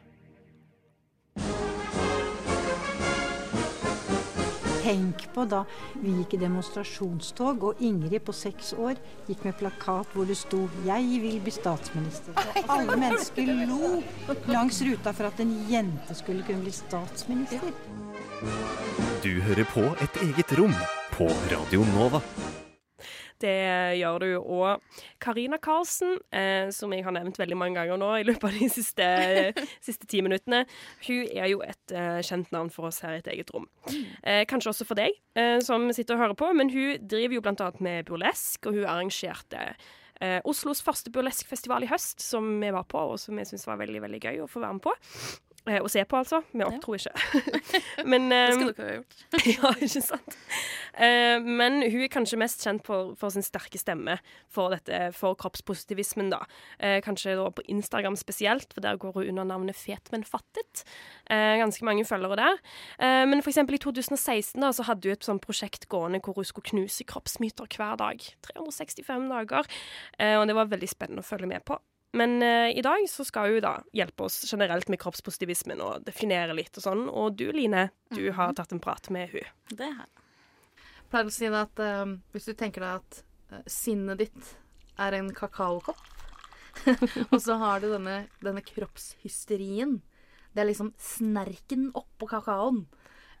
Tenk 4.80 5.26
på 5.34 5.44
da 5.46 5.60
vi 6.00 6.16
gikk 6.16 6.34
i 6.34 6.40
demonstrasjonstog, 6.40 7.64
og 7.68 7.82
Ingrid 7.84 8.24
på 8.26 8.34
seks 8.34 8.72
år 8.74 8.98
gikk 9.28 9.44
med 9.46 9.58
plakat 9.60 10.14
hvor 10.16 10.26
det 10.26 10.38
sto 10.40 10.68
'Jeg 10.86 11.20
vil 11.22 11.40
bli 11.44 11.52
statsminister'. 11.52 12.34
Og 12.34 12.72
alle 12.74 12.96
mennesker 12.96 13.52
lo 13.68 14.02
langs 14.48 14.82
ruta 14.82 15.12
for 15.12 15.24
at 15.30 15.40
en 15.40 15.52
jente 15.70 16.14
skulle 16.14 16.42
kunne 16.42 16.62
bli 16.64 16.72
statsminister. 16.72 17.70
Du 19.22 19.40
hører 19.40 19.64
på 19.74 19.84
Et 20.02 20.16
eget 20.26 20.58
rom 20.58 20.74
på 21.12 21.28
Radio 21.52 21.84
Nova. 21.94 22.20
Det 23.40 23.56
gjør 24.00 24.20
du. 24.22 24.30
Og 24.40 25.00
Karina 25.22 25.56
Karlsen, 25.62 26.18
eh, 26.32 26.68
som 26.74 26.92
jeg 26.92 27.04
har 27.06 27.14
nevnt 27.16 27.38
veldig 27.40 27.58
mange 27.58 27.78
ganger 27.80 28.00
nå 28.00 28.10
i 28.18 28.26
løpet 28.28 28.48
av 28.50 28.58
de 28.58 28.68
siste, 28.72 29.06
siste 29.86 30.08
ti 30.10 30.20
minuttene, 30.24 30.64
hun 31.06 31.22
er 31.30 31.52
jo 31.52 31.62
et 31.64 31.94
eh, 31.96 32.20
kjent 32.26 32.52
navn 32.54 32.72
for 32.74 32.90
oss 32.90 33.00
her 33.04 33.16
i 33.16 33.22
et 33.22 33.30
eget 33.32 33.54
rom. 33.54 33.68
Eh, 34.22 34.44
kanskje 34.50 34.74
også 34.74 34.88
for 34.88 35.00
deg 35.00 35.16
eh, 35.38 35.58
som 35.64 35.88
sitter 35.96 36.16
og 36.18 36.24
hører 36.26 36.38
på, 36.38 36.52
men 36.56 36.72
hun 36.74 37.08
driver 37.08 37.38
jo 37.38 37.46
annet 37.50 37.80
med 37.84 38.04
burlesk, 38.10 38.68
og 38.68 38.76
hun 38.76 38.86
arrangerte 38.86 39.64
eh, 40.20 40.38
Oslos 40.48 40.82
første 40.84 41.12
burleskfestival 41.12 41.84
i 41.84 41.90
høst, 41.90 42.20
som 42.22 42.52
vi 42.60 42.72
var 42.74 42.86
på, 42.90 43.00
og 43.12 43.20
som 43.20 43.38
jeg 43.40 43.50
syns 43.50 43.66
var 43.68 43.80
veldig 43.80 44.04
veldig 44.04 44.20
gøy 44.22 44.42
å 44.44 44.50
få 44.50 44.62
være 44.62 44.78
med 44.78 44.84
på. 44.84 44.94
Eh, 45.70 45.78
å 45.78 45.88
se 45.90 46.02
på, 46.08 46.18
altså. 46.18 46.40
Vi 46.50 46.64
opptro 46.66 46.96
ikke. 46.96 47.12
men 48.10 48.28
Det 48.32 48.38
eh, 48.38 48.52
skulle 48.56 48.74
dere 48.74 48.88
ha 48.88 48.96
gjort. 48.96 49.18
ja, 49.54 49.72
ikke 49.86 50.02
sant? 50.02 50.38
Eh, 50.98 51.36
men 51.44 51.78
hun 51.84 52.02
er 52.02 52.10
kanskje 52.10 52.38
mest 52.40 52.64
kjent 52.66 52.82
for, 52.86 53.12
for 53.20 53.30
sin 53.34 53.46
sterke 53.46 53.78
stemme 53.78 54.16
for, 54.50 54.74
dette, 54.74 55.12
for 55.16 55.38
kroppspositivismen, 55.38 56.32
da. 56.32 56.42
Eh, 56.82 56.98
kanskje 57.04 57.36
da 57.38 57.46
på 57.54 57.64
Instagram 57.70 58.18
spesielt, 58.18 58.74
for 58.74 58.82
der 58.84 58.98
går 59.00 59.14
hun 59.20 59.30
under 59.34 59.46
navnet 59.52 59.78
Fet, 59.80 60.10
men 60.12 60.26
fattet. 60.26 60.82
Eh, 61.30 61.54
ganske 61.62 61.86
mange 61.86 62.04
følgere 62.08 62.40
der. 62.40 62.58
Eh, 62.98 63.22
men 63.30 63.44
for 63.44 63.52
eksempel 63.52 63.78
i 63.78 63.82
2016 63.82 64.58
da, 64.60 64.72
så 64.74 64.88
hadde 64.88 65.08
hun 65.08 65.18
et 65.18 65.28
sånt 65.28 65.44
prosjekt 65.44 65.86
gående 65.92 66.22
hvor 66.24 66.40
hun 66.40 66.48
skulle 66.48 66.72
knuse 66.72 67.06
kroppsmyter 67.08 67.70
hver 67.70 68.00
dag. 68.00 68.26
365 68.50 69.30
dager. 69.30 69.70
Eh, 70.18 70.34
og 70.40 70.48
det 70.50 70.58
var 70.58 70.72
veldig 70.72 70.90
spennende 70.90 71.22
å 71.22 71.30
følge 71.30 71.52
med 71.54 71.64
på. 71.68 71.78
Men 72.12 72.42
eh, 72.42 72.78
i 72.78 72.82
dag 72.82 73.04
så 73.08 73.24
skal 73.24 73.54
hun 73.54 73.62
da 73.62 73.74
hjelpe 73.94 74.26
oss 74.26 74.42
generelt 74.50 74.88
med 74.90 74.98
kroppspositivismen 75.02 75.82
og 75.84 76.06
definere 76.06 76.56
litt 76.58 76.74
og 76.80 76.84
sånn. 76.86 77.04
Og 77.06 77.36
du 77.38 77.46
Line, 77.54 77.88
du 78.10 78.24
har 78.34 78.54
tatt 78.58 78.74
en 78.74 78.82
prat 78.82 79.10
med 79.14 79.30
hun. 79.34 79.50
Det 79.70 79.90
her. 79.94 80.08
pleier 81.10 81.30
å 81.30 81.34
si 81.34 81.46
det 81.46 81.60
at 81.60 81.82
eh, 81.84 82.16
hvis 82.34 82.50
du 82.50 82.54
tenker 82.58 82.86
deg 82.86 83.02
at 83.02 83.20
eh, 83.52 83.66
sinnet 83.70 84.24
ditt 84.24 84.54
er 85.00 85.20
en 85.20 85.30
kakaokopp, 85.34 86.06
og 87.32 87.38
så 87.42 87.56
har 87.60 87.82
du 87.82 87.88
denne, 87.90 88.24
denne 88.38 88.62
kroppshysterien 88.62 89.96
Det 90.54 90.60
er 90.62 90.68
liksom 90.68 90.92
snerken 91.02 91.88
oppå 91.98 92.28
kakaoen. 92.30 92.84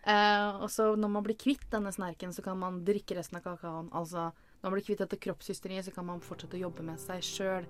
Eh, 0.06 0.62
og 0.62 0.70
så 0.70 0.92
når 0.96 1.12
man 1.16 1.26
blir 1.26 1.38
kvitt 1.38 1.66
denne 1.72 1.90
snerken, 1.92 2.32
så 2.32 2.42
kan 2.42 2.58
man 2.58 2.84
drikke 2.86 3.16
resten 3.18 3.40
av 3.40 3.44
kakaoen. 3.48 3.90
Altså 3.90 4.30
når 4.60 4.68
man 4.68 4.76
blir 4.76 4.86
kvitt 4.86 5.02
dette 5.02 5.18
kroppshysteriet, 5.18 5.88
så 5.88 5.94
kan 5.94 6.06
man 6.06 6.22
fortsette 6.22 6.58
å 6.58 6.64
jobbe 6.68 6.84
med 6.86 7.00
seg 7.02 7.24
sjøl. 7.24 7.66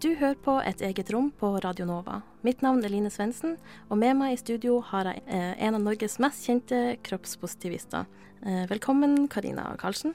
Du 0.00 0.14
hører 0.16 0.38
på 0.40 0.54
Et 0.64 0.80
eget 0.80 1.10
rom 1.12 1.26
på 1.36 1.50
Radio 1.60 1.84
Nova. 1.84 2.22
Mitt 2.40 2.62
navn 2.64 2.78
er 2.80 2.88
Line 2.88 3.10
Svendsen, 3.12 3.58
og 3.92 3.98
med 4.00 4.14
meg 4.16 4.32
i 4.32 4.38
studio 4.40 4.78
har 4.88 5.10
jeg 5.10 5.20
eh, 5.28 5.50
en 5.60 5.76
av 5.76 5.82
Norges 5.84 6.14
mest 6.24 6.46
kjente 6.48 6.78
kroppspositivister. 7.04 8.06
Eh, 8.40 8.62
velkommen, 8.70 9.26
Karina 9.28 9.66
Karlsen. 9.76 10.14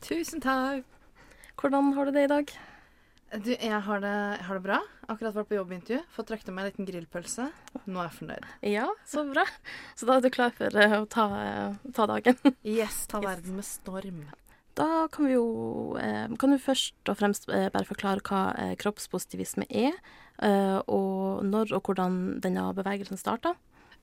Tusen 0.00 0.40
takk. 0.40 0.88
Hvordan 1.60 1.92
har 1.98 2.08
du 2.08 2.16
det 2.16 2.24
i 2.24 2.30
dag? 2.32 2.54
Du, 3.36 3.52
jeg 3.52 3.82
har 3.90 4.00
det, 4.06 4.14
jeg 4.38 4.48
har 4.48 4.56
det 4.56 4.64
bra. 4.70 4.80
Akkurat 5.04 5.36
vært 5.36 5.52
på 5.52 5.58
jobbintervju. 5.58 6.00
Fått 6.16 6.32
røkt 6.32 6.48
meg 6.48 6.64
en 6.64 6.70
liten 6.70 6.88
grillpølse. 6.88 7.50
Nå 7.84 8.00
er 8.00 8.08
jeg 8.08 8.16
fornøyd. 8.22 8.48
Ja, 8.72 8.88
så 9.04 9.26
bra. 9.28 9.44
Så 10.00 10.08
da 10.08 10.16
er 10.16 10.24
du 10.24 10.32
klar 10.32 10.56
for 10.56 10.80
eh, 10.80 10.96
å 10.96 11.04
ta, 11.04 11.28
ta 11.92 12.08
dagen. 12.08 12.40
Yes, 12.64 13.04
ta 13.12 13.20
verden 13.20 13.60
med 13.60 13.68
storm. 13.68 14.24
Da 14.76 15.06
kan 15.12 15.28
vi 15.28 15.36
jo 15.36 15.96
eh, 16.00 16.28
Kan 16.38 16.52
du 16.52 16.58
først 16.60 17.08
og 17.08 17.18
fremst 17.18 17.48
eh, 17.48 17.68
bare 17.72 17.88
forklare 17.88 18.24
hva 18.26 18.42
eh, 18.60 18.74
kroppspositivisme 18.80 19.64
er, 19.70 19.96
eh, 20.44 20.76
og 20.84 21.44
når 21.46 21.72
og 21.78 21.88
hvordan 21.88 22.36
denne 22.44 22.68
bevegelsen 22.76 23.20
starta? 23.20 23.54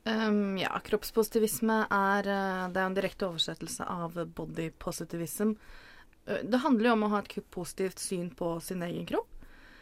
Um, 0.04 0.58
ja, 0.60 0.74
kroppspositivisme 0.84 1.86
er, 1.88 2.28
det 2.74 2.80
er 2.80 2.88
en 2.90 2.98
direkte 2.98 3.30
oversettelse 3.30 3.86
av 3.88 4.18
body 4.36 4.68
positivism. 4.76 5.54
Det 6.26 6.60
handler 6.60 6.90
jo 6.90 6.96
om 6.98 7.06
å 7.06 7.12
ha 7.14 7.22
et 7.22 7.38
positivt 7.52 8.04
syn 8.04 8.28
på 8.36 8.58
sin 8.64 8.84
egen 8.84 9.06
kropp. 9.08 9.30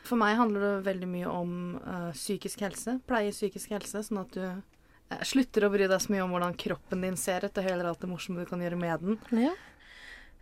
For 0.06 0.20
meg 0.20 0.38
handler 0.38 0.62
det 0.66 0.86
veldig 0.90 1.10
mye 1.10 1.32
om 1.32 1.56
uh, 1.82 2.12
psykisk 2.14 2.62
helse, 2.66 2.98
pleie 3.10 3.34
psykisk 3.34 3.74
helse, 3.76 4.02
sånn 4.06 4.22
at 4.24 4.38
du 4.38 4.46
uh, 4.46 5.24
slutter 5.26 5.66
å 5.66 5.72
bry 5.74 5.88
deg 5.90 6.02
så 6.02 6.14
mye 6.14 6.24
om 6.26 6.34
hvordan 6.36 6.58
kroppen 6.60 7.06
din 7.06 7.18
ser 7.20 7.46
ut, 7.46 7.58
og 7.58 7.68
heller 7.68 7.92
alt 7.92 8.02
det 8.02 8.10
morsomme 8.10 8.42
du 8.42 8.50
kan 8.50 8.62
gjøre 8.62 8.80
med 8.82 9.06
den. 9.06 9.20
Ja. 9.48 9.54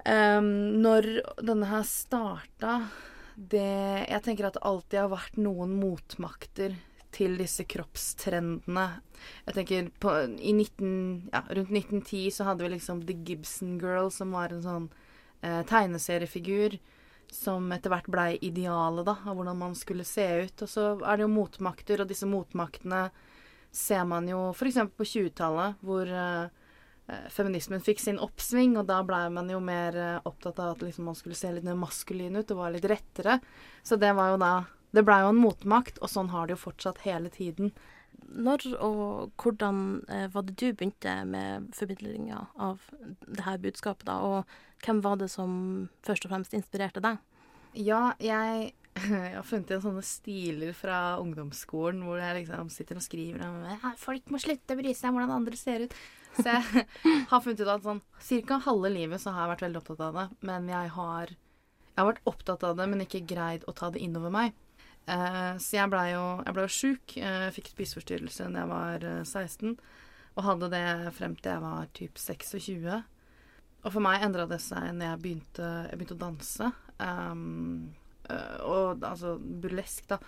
Um, 0.07 0.79
når 0.79 1.07
denne 1.43 1.67
her 1.67 1.83
starta 1.83 2.75
det, 3.35 4.05
Jeg 4.07 4.21
tenker 4.23 4.47
at 4.47 4.55
det 4.55 4.63
alltid 4.67 4.99
har 4.99 5.11
vært 5.11 5.39
noen 5.39 5.73
motmakter 5.79 6.75
til 7.15 7.37
disse 7.39 7.65
kroppstrendene. 7.67 8.85
Jeg 9.47 9.55
tenker 9.55 9.89
på, 9.99 10.13
i 10.39 10.53
19, 10.53 11.29
ja, 11.31 11.41
Rundt 11.47 11.71
1910 11.71 12.35
så 12.35 12.47
hadde 12.49 12.65
vi 12.65 12.73
liksom 12.75 13.03
The 13.07 13.15
Gibson 13.25 13.77
Girl, 13.81 14.11
som 14.13 14.35
var 14.35 14.53
en 14.53 14.63
sånn 14.63 14.87
eh, 15.41 15.63
tegneseriefigur 15.67 16.77
som 17.31 17.67
etter 17.71 17.93
hvert 17.93 18.09
blei 18.09 18.29
idealet 18.41 19.05
da, 19.05 19.17
av 19.23 19.37
hvordan 19.37 19.59
man 19.59 19.75
skulle 19.77 20.05
se 20.07 20.25
ut. 20.45 20.63
Og 20.65 20.69
så 20.69 20.85
er 20.99 21.17
det 21.17 21.25
jo 21.25 21.33
motmakter, 21.33 22.01
og 22.01 22.09
disse 22.09 22.29
motmaktene 22.29 23.07
ser 23.71 24.05
man 24.09 24.27
jo 24.29 24.49
f.eks. 24.53 24.81
på 24.97 25.07
20-tallet, 25.13 25.81
hvor 25.85 26.09
eh, 26.09 26.58
feminismen 27.33 27.81
fikk 27.83 28.01
sin 28.03 28.19
oppsving, 28.21 28.75
og 28.79 28.87
da 28.89 28.99
blei 29.05 29.23
man 29.33 29.49
jo 29.51 29.59
mer 29.63 29.95
eh, 29.97 30.17
opptatt 30.27 30.59
av 30.61 30.75
at 30.75 30.83
liksom, 30.85 31.07
man 31.09 31.17
skulle 31.17 31.37
se 31.37 31.51
litt 31.53 31.67
mer 31.67 31.79
maskulin 31.79 32.39
ut 32.39 32.51
og 32.53 32.61
var 32.61 32.75
litt 32.75 32.87
rettere. 32.89 33.39
Så 33.83 33.99
det 33.99 34.13
var 34.17 34.35
jo 34.35 34.43
da 34.43 34.53
Det 34.89 35.03
blei 35.05 35.19
jo 35.21 35.29
en 35.29 35.37
motmakt, 35.37 35.99
og 36.01 36.09
sånn 36.09 36.31
har 36.33 36.47
det 36.47 36.55
jo 36.55 36.63
fortsatt 36.63 37.03
hele 37.03 37.29
tiden. 37.29 37.69
Når 38.25 38.63
og 38.81 39.29
hvordan 39.37 40.01
eh, 40.09 40.25
var 40.33 40.47
det 40.47 40.55
du 40.57 40.71
begynte 40.73 41.13
med 41.29 41.67
formidlinga 41.77 42.47
av 42.57 42.81
det 43.21 43.45
her 43.45 43.61
budskapet, 43.61 44.07
da? 44.09 44.17
Og 44.17 44.85
hvem 44.85 45.03
var 45.05 45.19
det 45.21 45.29
som 45.29 45.51
først 46.01 46.25
og 46.25 46.33
fremst 46.33 46.57
inspirerte 46.57 47.03
deg? 47.05 47.21
Ja, 47.77 48.15
jeg, 48.17 48.73
jeg 49.03 49.33
har 49.35 49.45
funnet 49.47 49.71
igjen 49.71 49.83
sånne 49.83 50.05
stiler 50.05 50.73
fra 50.77 50.99
ungdomsskolen 51.21 52.01
hvor 52.05 52.21
jeg 52.21 52.41
liksom 52.41 52.71
sitter 52.73 52.99
og 52.99 53.05
skriver 53.05 53.43
om 53.45 53.91
folk 53.99 54.31
må 54.33 54.41
slutte 54.41 54.75
å 54.75 54.79
bry 54.79 54.93
seg 54.95 55.11
om 55.11 55.19
hvordan 55.19 55.35
andre 55.39 55.59
ser 55.59 55.85
ut. 55.85 55.95
Så 56.37 56.45
jeg 56.47 56.85
har 57.31 57.43
funnet 57.43 57.61
ut 57.63 57.73
at 57.73 57.85
sånn 57.85 58.01
cirka 58.23 58.59
halve 58.65 58.91
livet 58.93 59.21
så 59.21 59.33
har 59.35 59.45
jeg 59.45 59.53
vært 59.55 59.67
veldig 59.67 59.81
opptatt 59.81 60.03
av 60.07 60.17
det. 60.19 60.25
Men 60.51 60.71
jeg 60.71 60.95
har, 60.95 61.35
jeg 61.35 62.01
har 62.01 62.09
vært 62.11 62.33
opptatt 62.33 62.65
av 62.67 62.79
det, 62.79 62.89
men 62.91 63.05
ikke 63.05 63.25
greid 63.29 63.65
å 63.67 63.75
ta 63.75 63.91
det 63.93 64.03
innover 64.05 64.33
meg. 64.33 64.57
Eh, 65.09 65.53
så 65.57 65.79
jeg 65.79 65.91
blei 65.91 66.09
jo, 66.13 66.25
ble 66.45 66.65
jo 66.67 66.73
sjuk. 66.73 67.15
Jeg 67.17 67.53
fikk 67.55 67.71
spiseforstyrrelse 67.73 68.49
da 68.53 68.63
jeg 68.63 68.71
var 68.73 69.07
eh, 69.07 69.23
16. 69.25 69.79
Og 70.37 70.45
hadde 70.45 70.69
det 70.71 70.83
frem 71.17 71.35
til 71.39 71.55
jeg 71.55 71.65
var 71.65 71.89
typ 71.97 72.21
26. 72.21 72.99
Og 73.79 73.93
for 73.93 74.03
meg 74.03 74.23
endra 74.25 74.45
det 74.49 74.59
seg 74.63 74.91
når 74.95 75.13
jeg 75.13 75.23
begynte, 75.23 75.71
jeg 75.89 75.99
begynte 75.99 76.17
å 76.17 76.23
danse. 76.25 76.69
Um, 76.99 77.89
og 78.65 79.03
altså 79.05 79.35
burlesk, 79.39 80.07
da. 80.11 80.19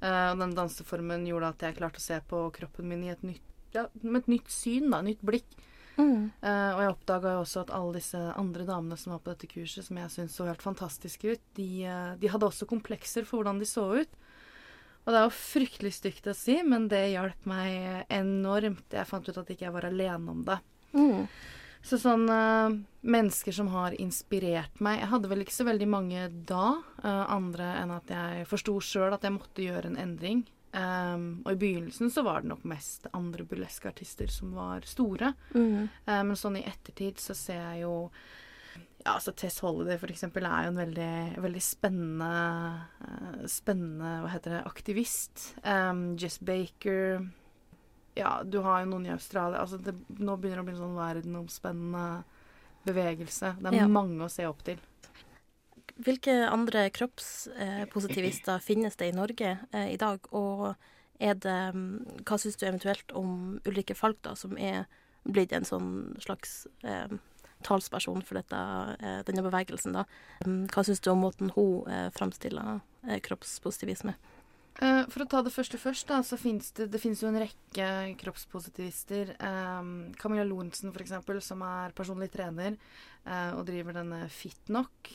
Eh, 0.00 0.28
og 0.32 0.40
den 0.40 0.54
danseformen 0.56 1.26
gjorde 1.28 1.52
at 1.54 1.66
jeg 1.66 1.76
klarte 1.80 2.00
å 2.00 2.04
se 2.04 2.20
på 2.30 2.46
kroppen 2.56 2.88
min 2.88 3.04
i 3.04 3.12
et 3.12 3.24
nytt, 3.26 3.44
ja, 3.74 3.86
med 4.02 4.22
et 4.22 4.32
nytt 4.36 4.52
syn, 4.52 4.88
da. 4.92 5.02
Nytt 5.04 5.20
blikk. 5.26 5.58
Mm. 6.00 6.30
Uh, 6.40 6.70
og 6.72 6.80
jeg 6.80 6.92
oppdaga 6.94 7.32
jo 7.34 7.40
også 7.42 7.62
at 7.64 7.72
alle 7.76 7.98
disse 7.98 8.18
andre 8.40 8.64
damene 8.64 8.96
som 8.96 9.12
var 9.12 9.20
på 9.20 9.34
dette 9.34 9.50
kurset, 9.50 9.84
som 9.84 9.98
jeg 10.00 10.12
syntes 10.14 10.38
så 10.38 10.46
helt 10.48 10.64
fantastiske 10.64 11.34
ut, 11.34 11.42
de, 11.58 11.68
eh, 11.84 12.12
de 12.16 12.30
hadde 12.32 12.46
også 12.46 12.68
komplekser 12.70 13.26
for 13.28 13.40
hvordan 13.40 13.60
de 13.60 13.68
så 13.68 13.84
ut. 14.00 14.18
Og 15.04 15.12
det 15.12 15.18
er 15.18 15.26
jo 15.26 15.34
fryktelig 15.36 15.92
stygt 15.96 16.28
å 16.30 16.36
si, 16.36 16.58
men 16.64 16.86
det 16.88 17.02
hjalp 17.12 17.46
meg 17.48 18.06
enormt. 18.12 18.86
Jeg 18.92 19.08
fant 19.08 19.28
ut 19.28 19.40
at 19.40 19.52
ikke 19.52 19.66
jeg 19.66 19.74
var 19.74 19.88
alene 19.88 20.32
om 20.32 20.42
det. 20.46 20.58
Mm. 20.92 21.28
Så 21.86 21.96
sånn 22.00 22.28
eh, 22.28 22.76
mennesker 23.00 23.54
som 23.56 23.70
har 23.72 23.94
inspirert 24.02 24.82
meg 24.84 24.98
Jeg 25.00 25.10
hadde 25.14 25.30
vel 25.30 25.44
ikke 25.44 25.56
så 25.56 25.66
veldig 25.68 25.88
mange 25.88 26.26
da, 26.48 26.74
eh, 27.02 27.24
andre 27.32 27.70
enn 27.80 27.94
at 27.96 28.12
jeg 28.12 28.48
forsto 28.50 28.76
sjøl 28.84 29.16
at 29.16 29.24
jeg 29.24 29.36
måtte 29.36 29.64
gjøre 29.64 29.92
en 29.92 30.00
endring. 30.00 30.44
Um, 30.70 31.40
og 31.42 31.56
i 31.56 31.58
begynnelsen 31.58 32.12
så 32.14 32.22
var 32.22 32.44
det 32.44 32.52
nok 32.52 32.62
mest 32.70 33.08
andre 33.16 33.42
burleske 33.48 33.90
artister 33.90 34.30
som 34.30 34.52
var 34.54 34.84
store. 34.86 35.32
Mm. 35.56 35.88
Eh, 35.88 36.22
men 36.28 36.38
sånn 36.38 36.60
i 36.60 36.66
ettertid 36.68 37.18
så 37.22 37.34
ser 37.34 37.58
jeg 37.58 37.82
jo 37.86 37.94
ja, 39.00 39.14
altså 39.16 39.32
Tess 39.32 39.56
Holiday 39.64 39.96
for 39.98 40.12
eksempel 40.12 40.44
er 40.44 40.66
jo 40.66 40.74
en 40.74 40.80
veldig, 40.82 41.12
veldig 41.40 41.62
spennende 41.64 43.46
Spennende, 43.48 44.18
hva 44.20 44.30
heter 44.34 44.58
det, 44.58 44.64
aktivist. 44.68 45.46
Um, 45.64 46.18
Jess 46.20 46.36
Baker 46.44 47.22
Ja, 48.18 48.42
du 48.44 48.58
har 48.64 48.80
jo 48.82 48.90
noen 48.90 49.06
i 49.06 49.12
Australia 49.14 49.60
Altså 49.62 49.78
det, 49.78 49.94
nå 50.18 50.34
begynner 50.36 50.60
det 50.60 50.64
å 50.64 50.66
bli 50.66 50.74
en 50.74 50.82
sånn 50.82 50.96
verdenomspennende 50.98 52.24
bevegelse. 52.86 53.54
Det 53.60 53.68
er 53.70 53.76
Ja. 53.76 53.86
mange 53.86 54.24
å 54.24 54.30
se 54.30 54.46
opp 54.48 54.62
til. 54.64 54.78
Hvilke 56.00 56.32
andre 56.48 56.88
kroppspositivister 56.90 58.58
finnes 58.64 58.96
det 58.96 59.10
i 59.10 59.16
Norge 59.16 59.58
eh, 59.72 59.92
i 59.92 59.96
dag? 60.00 60.20
Og 60.32 60.74
er 61.20 61.34
det 61.34 61.74
mm, 61.74 62.24
Hva 62.24 62.38
syns 62.40 62.56
du 62.56 62.66
eventuelt 62.66 63.12
om 63.12 63.60
Ulrikke 63.68 63.94
Falk, 63.94 64.20
da, 64.22 64.34
som 64.34 64.56
er 64.58 64.86
blitt 65.28 65.52
en 65.52 65.64
sånn 65.68 66.16
slags 66.24 66.66
eh, 66.82 67.08
talsperson 67.62 68.22
for 68.24 68.40
dette, 68.40 68.56
eh, 69.00 69.20
denne 69.28 69.44
bevegelsen, 69.44 69.92
da? 69.92 70.06
Mm, 70.46 70.66
Hva 70.72 70.84
syns 70.86 71.00
du 71.04 71.10
om 71.12 71.20
måten 71.20 71.52
hun 71.56 71.86
eh, 71.92 72.08
framstiller 72.16 72.80
eh, 73.06 73.20
kroppspositivisme? 73.20 74.14
Eh, 74.80 75.02
for 75.12 75.24
å 75.24 75.28
ta 75.28 75.42
det 75.44 75.52
første 75.52 75.78
først, 75.80 76.08
da, 76.08 76.22
så 76.24 76.38
finnes 76.40 76.70
det, 76.78 76.86
det 76.94 77.00
jo 77.20 77.28
en 77.28 77.40
rekke 77.42 77.88
kroppspositivister. 78.22 79.34
Um, 79.44 79.90
Camilla 80.20 80.46
Lorentzen, 80.48 80.92
eksempel, 81.04 81.42
som 81.44 81.60
er 81.66 81.92
personlig 81.96 82.30
trener 82.32 82.78
uh, 83.26 83.58
og 83.58 83.66
driver 83.68 83.98
denne 83.98 84.22
Fitnok. 84.32 85.12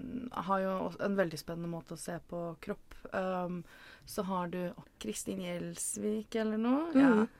Mm, 0.00 0.30
Har 0.48 0.64
jo 0.64 0.72
en 1.04 1.18
veldig 1.18 1.40
spennende 1.40 1.68
måte 1.68 1.98
å 1.98 2.00
se 2.00 2.16
på 2.30 2.40
kropp. 2.64 2.96
Um, 3.12 3.60
så 4.08 4.24
har 4.24 4.48
du 4.48 4.62
Kristin 5.02 5.44
Gjelsvik 5.44 6.40
eller 6.40 6.60
noe. 6.60 6.88
Ja. 6.96 7.14
Mhm. 7.14 7.30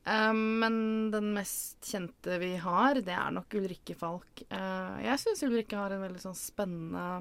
Um, 0.00 0.38
men 0.62 0.76
den 1.12 1.34
mest 1.36 1.84
kjente 1.84 2.38
vi 2.40 2.54
har, 2.56 3.02
det 3.04 3.12
er 3.12 3.34
nok 3.36 3.52
Ulrikke 3.60 3.92
Falk. 4.00 4.40
Uh, 4.48 4.96
jeg 5.04 5.20
syns 5.20 5.44
Ulrikke 5.44 5.76
har 5.76 5.92
en 5.92 6.00
veldig 6.00 6.22
sånn 6.22 6.38
spennende, 6.38 7.20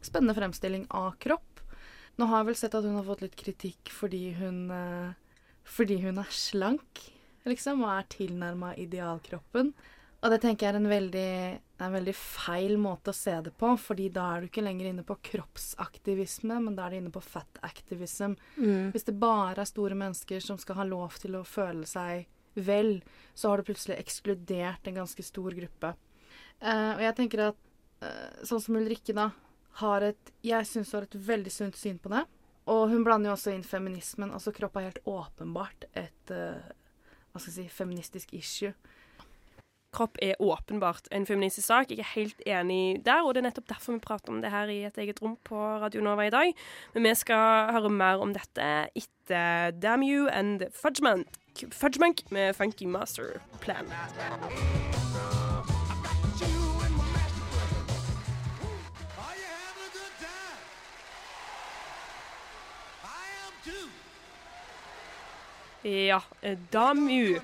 spennende 0.00 0.32
fremstilling 0.38 0.86
av 0.88 1.18
kropp. 1.20 1.60
Nå 2.20 2.28
har 2.30 2.42
jeg 2.42 2.50
vel 2.52 2.58
sett 2.58 2.76
at 2.78 2.86
hun 2.86 2.98
har 2.98 3.06
fått 3.06 3.24
litt 3.24 3.36
kritikk 3.38 3.90
fordi 3.94 4.28
hun 4.38 4.68
eh, 4.70 5.16
Fordi 5.64 5.96
hun 6.04 6.20
er 6.20 6.30
slank, 6.30 7.00
liksom, 7.48 7.82
og 7.86 7.92
er 7.94 8.08
tilnærma 8.12 8.74
idealkroppen. 8.80 9.72
Og 10.24 10.32
det 10.32 10.38
tenker 10.40 10.66
jeg 10.66 10.72
er 10.72 10.78
en 10.78 10.88
veldig, 10.88 11.30
er 11.76 11.84
en 11.84 11.96
veldig 11.98 12.14
feil 12.16 12.78
måte 12.80 13.12
å 13.12 13.16
se 13.16 13.32
det 13.44 13.52
på, 13.60 13.74
fordi 13.80 14.06
da 14.12 14.26
er 14.32 14.40
du 14.40 14.48
ikke 14.48 14.64
lenger 14.64 14.88
inne 14.88 15.04
på 15.04 15.18
kroppsaktivisme, 15.28 16.56
men 16.64 16.76
da 16.76 16.86
er 16.86 16.94
du 16.94 17.00
inne 17.02 17.12
på 17.12 17.20
fat 17.24 17.60
activism. 17.66 18.38
Mm. 18.56 18.92
Hvis 18.94 19.04
det 19.04 19.18
bare 19.20 19.60
er 19.60 19.68
store 19.68 19.98
mennesker 20.00 20.40
som 20.44 20.60
skal 20.60 20.78
ha 20.80 20.86
lov 20.88 21.18
til 21.20 21.36
å 21.36 21.44
føle 21.44 21.84
seg 21.88 22.24
vel, 22.56 23.02
så 23.36 23.50
har 23.50 23.60
du 23.60 23.68
plutselig 23.68 23.98
ekskludert 24.00 24.88
en 24.88 25.02
ganske 25.02 25.26
stor 25.26 25.56
gruppe. 25.60 25.92
Uh, 26.62 26.94
og 26.94 27.04
jeg 27.04 27.16
tenker 27.20 27.44
at 27.50 27.60
uh, 28.04 28.44
sånn 28.48 28.64
som 28.64 28.80
Ulrikke, 28.80 29.12
da, 29.16 29.28
har 29.80 30.06
et 30.10 30.32
Jeg 30.44 30.66
syns 30.68 30.92
hun 30.92 31.00
har 31.00 31.08
et 31.08 31.20
veldig 31.28 31.52
sunt 31.52 31.76
syn 31.78 31.98
på 31.98 32.12
det. 32.12 32.24
Og 32.70 32.88
hun 32.88 33.04
blander 33.04 33.30
jo 33.30 33.36
også 33.36 33.52
inn 33.52 33.64
feminismen. 33.66 34.32
Altså 34.32 34.52
kropp 34.54 34.76
er 34.76 34.88
helt 34.88 35.02
åpenbart 35.04 35.84
et 35.92 36.32
eh, 36.32 36.72
hva 37.34 37.42
skal 37.42 37.50
jeg 37.50 37.66
si, 37.66 37.76
feministisk 37.76 38.32
issue. 38.36 38.70
Kropp 39.94 40.18
er 40.22 40.38
åpenbart 40.42 41.08
en 41.14 41.26
feministisk 41.26 41.66
sak. 41.66 41.90
Jeg 41.90 42.02
er 42.02 42.10
helt 42.14 42.40
enig 42.46 43.02
der, 43.06 43.22
og 43.22 43.34
det 43.34 43.42
er 43.42 43.48
nettopp 43.48 43.68
derfor 43.70 43.94
vi 43.94 44.02
prater 44.02 44.32
om 44.32 44.40
det 44.42 44.50
her 44.50 44.70
i 44.70 44.80
et 44.86 44.98
eget 44.98 45.22
rom 45.22 45.36
på 45.46 45.58
Radio 45.82 46.02
Nova 46.02 46.26
i 46.26 46.32
dag. 46.34 46.54
Men 46.94 47.08
vi 47.08 47.14
skal 47.18 47.74
høre 47.74 47.90
mer 47.90 48.22
om 48.22 48.34
dette 48.34 48.70
etter 48.94 49.74
Damn 49.82 50.06
You 50.06 50.28
and 50.30 50.66
Fudgemunk, 50.74 51.38
Fudgemunk 51.70 52.26
med 52.30 52.54
Funky 52.54 52.86
Master 52.86 53.38
Plan. 53.60 53.90
Ja, 65.84 66.22
eh, 66.40 66.56
Damu. 66.72 67.38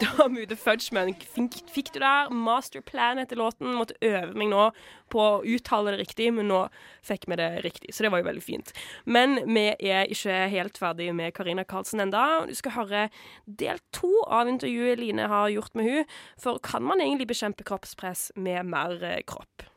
Damu 0.00 0.46
the 0.46 0.56
Fudgeman 0.56 1.12
Fikk, 1.12 1.58
fikk 1.68 1.90
du 1.92 1.98
der 2.00 2.30
Masterplan 2.32 3.20
etter 3.20 3.36
låten? 3.36 3.74
Måtte 3.76 3.98
øve 4.00 4.32
meg 4.32 4.48
nå 4.48 4.70
på 5.12 5.20
å 5.20 5.42
uttale 5.44 5.92
det 5.92 6.00
riktig, 6.00 6.30
men 6.32 6.48
nå 6.48 6.62
fikk 7.04 7.26
vi 7.28 7.36
det 7.36 7.50
riktig, 7.66 7.92
så 7.92 8.06
det 8.06 8.12
var 8.14 8.22
jo 8.22 8.28
veldig 8.30 8.44
fint. 8.46 8.72
Men 9.04 9.42
vi 9.44 9.66
er 9.76 10.08
ikke 10.08 10.38
helt 10.54 10.80
ferdig 10.80 11.10
med 11.12 11.34
Karina 11.36 11.66
Karlsen 11.68 12.00
enda. 12.00 12.46
Du 12.48 12.56
skal 12.56 12.78
høre 12.78 13.02
del 13.44 13.82
to 13.92 14.14
av 14.24 14.48
intervjuet 14.48 15.02
Line 15.02 15.28
har 15.28 15.52
gjort 15.52 15.76
med 15.76 15.90
hun, 15.90 16.16
For 16.40 16.64
kan 16.64 16.86
man 16.86 17.04
egentlig 17.04 17.28
bekjempe 17.28 17.66
kroppspress 17.68 18.30
med 18.36 18.72
mer 18.72 18.96
eh, 19.04 19.20
kropp? 19.28 19.69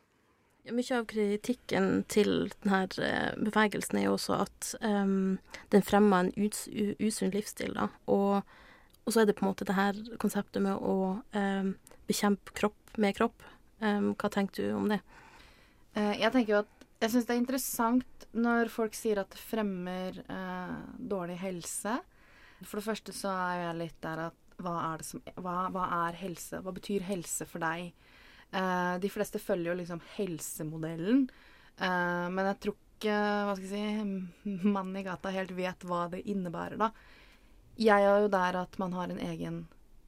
Mye 0.63 0.95
av 0.95 1.07
kritikken 1.11 2.05
til 2.07 2.51
denne 2.63 2.85
eh, 3.03 3.33
bevegelsen 3.35 3.99
er 3.99 4.05
jo 4.05 4.13
også 4.15 4.37
at 4.45 4.69
um, 4.79 5.39
den 5.73 5.83
fremmer 5.83 6.23
en 6.23 6.31
us 6.39 6.69
usunn 7.03 7.33
livsstil. 7.33 7.73
Da. 7.75 7.89
Og, 8.07 8.45
og 9.03 9.11
så 9.11 9.23
er 9.23 9.27
det 9.27 9.35
på 9.35 9.43
en 9.43 9.51
måte 9.51 9.67
det 9.67 9.75
her 9.75 9.99
konseptet 10.23 10.63
med 10.63 10.79
å 10.79 11.17
um, 11.35 11.73
bekjempe 12.07 12.55
kropp 12.55 12.95
med 12.95 13.17
kropp. 13.17 13.43
Um, 13.83 14.13
hva 14.15 14.31
tenker 14.31 14.69
du 14.69 14.77
om 14.77 14.87
det? 14.93 15.01
Eh, 15.99 16.15
jeg 16.21 16.31
tenker 16.33 16.55
jo 16.55 16.61
at 16.63 16.87
jeg 17.03 17.11
syns 17.11 17.27
det 17.27 17.35
er 17.35 17.41
interessant 17.41 18.27
når 18.33 18.71
folk 18.71 18.95
sier 18.95 19.19
at 19.21 19.33
det 19.33 19.41
fremmer 19.41 20.21
eh, 20.23 20.77
dårlig 20.97 21.37
helse. 21.43 21.97
For 22.63 22.79
det 22.79 22.87
første 22.87 23.15
så 23.15 23.33
er 23.33 23.65
jeg 23.65 23.79
litt 23.81 23.99
der 24.05 24.29
at 24.29 24.39
hva 24.63 24.77
er 24.93 25.03
som 25.03 25.19
hva, 25.35 25.67
hva 25.73 25.89
er 26.05 26.17
helse? 26.21 26.61
Hva 26.63 26.71
betyr 26.71 27.03
helse 27.09 27.45
for 27.49 27.63
deg? 27.63 27.91
Eh, 28.53 28.95
de 29.01 29.09
fleste 29.09 29.41
følger 29.41 29.71
jo 29.71 29.77
liksom 29.81 30.01
helsemodellen. 30.15 31.25
Eh, 31.79 32.27
men 32.29 32.49
jeg 32.51 32.59
tror 32.63 32.75
ikke 32.77 33.17
hva 33.47 33.55
skal 33.57 33.69
jeg 33.73 34.03
si, 34.05 34.49
mannen 34.75 34.99
i 35.01 35.05
gata 35.05 35.31
helt 35.33 35.51
vet 35.57 35.85
hva 35.89 36.05
det 36.13 36.21
innebærer, 36.29 36.77
da. 36.79 36.91
Jeg 37.81 38.05
er 38.05 38.21
jo 38.21 38.29
der 38.29 38.59
at 38.61 38.77
man 38.81 38.93
har 38.93 39.09
en 39.09 39.21
egen 39.31 39.63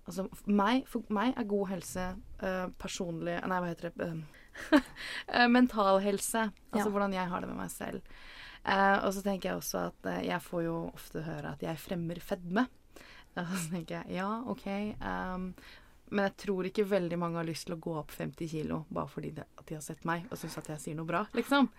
Altså 0.05 0.27
meg, 0.45 0.84
for 0.86 1.01
meg 1.10 1.31
er 1.34 1.47
god 1.49 1.63
helse 1.71 2.03
eh, 2.45 2.67
personlig 2.77 3.39
Nei, 3.41 3.58
hva 3.58 3.71
heter 3.71 3.89
det? 3.89 4.10
Eh, 5.34 5.47
mental 5.49 5.97
helse. 6.05 6.43
Altså 6.69 6.86
Ja. 6.86 6.91
hvordan 6.93 7.15
jeg 7.17 7.25
har 7.31 7.41
det 7.41 7.49
med 7.49 7.58
meg 7.58 7.71
selv. 7.73 8.03
Eh, 8.69 8.99
og 9.01 9.10
så 9.15 9.23
tenker 9.25 9.49
jeg 9.49 9.58
også 9.58 9.81
at 9.89 10.12
jeg 10.23 10.38
får 10.45 10.62
jo 10.67 10.75
ofte 10.93 11.23
høre 11.25 11.55
at 11.55 11.65
jeg 11.65 11.81
fremmer 11.81 12.21
fedme. 12.21 12.67
Og 13.41 13.49
så 13.58 13.65
tenker 13.73 13.97
jeg 14.05 14.15
ja, 14.21 14.29
OK. 14.45 14.67
ehm, 14.69 15.49
men 16.11 16.27
jeg 16.27 16.35
tror 16.45 16.67
ikke 16.69 16.85
veldig 16.87 17.17
mange 17.19 17.39
har 17.39 17.47
lyst 17.47 17.67
til 17.67 17.75
å 17.75 17.81
gå 17.81 17.93
opp 17.97 18.13
50 18.13 18.49
kilo 18.51 18.83
bare 18.93 19.09
fordi 19.09 19.31
det, 19.39 19.45
at 19.57 19.65
de 19.69 19.77
har 19.77 19.83
sett 19.85 20.05
meg 20.05 20.27
og 20.29 20.37
syns 20.39 20.57
at 20.61 20.69
jeg 20.75 20.83
sier 20.83 20.97
noe 20.99 21.09
bra, 21.09 21.23
liksom. 21.37 21.69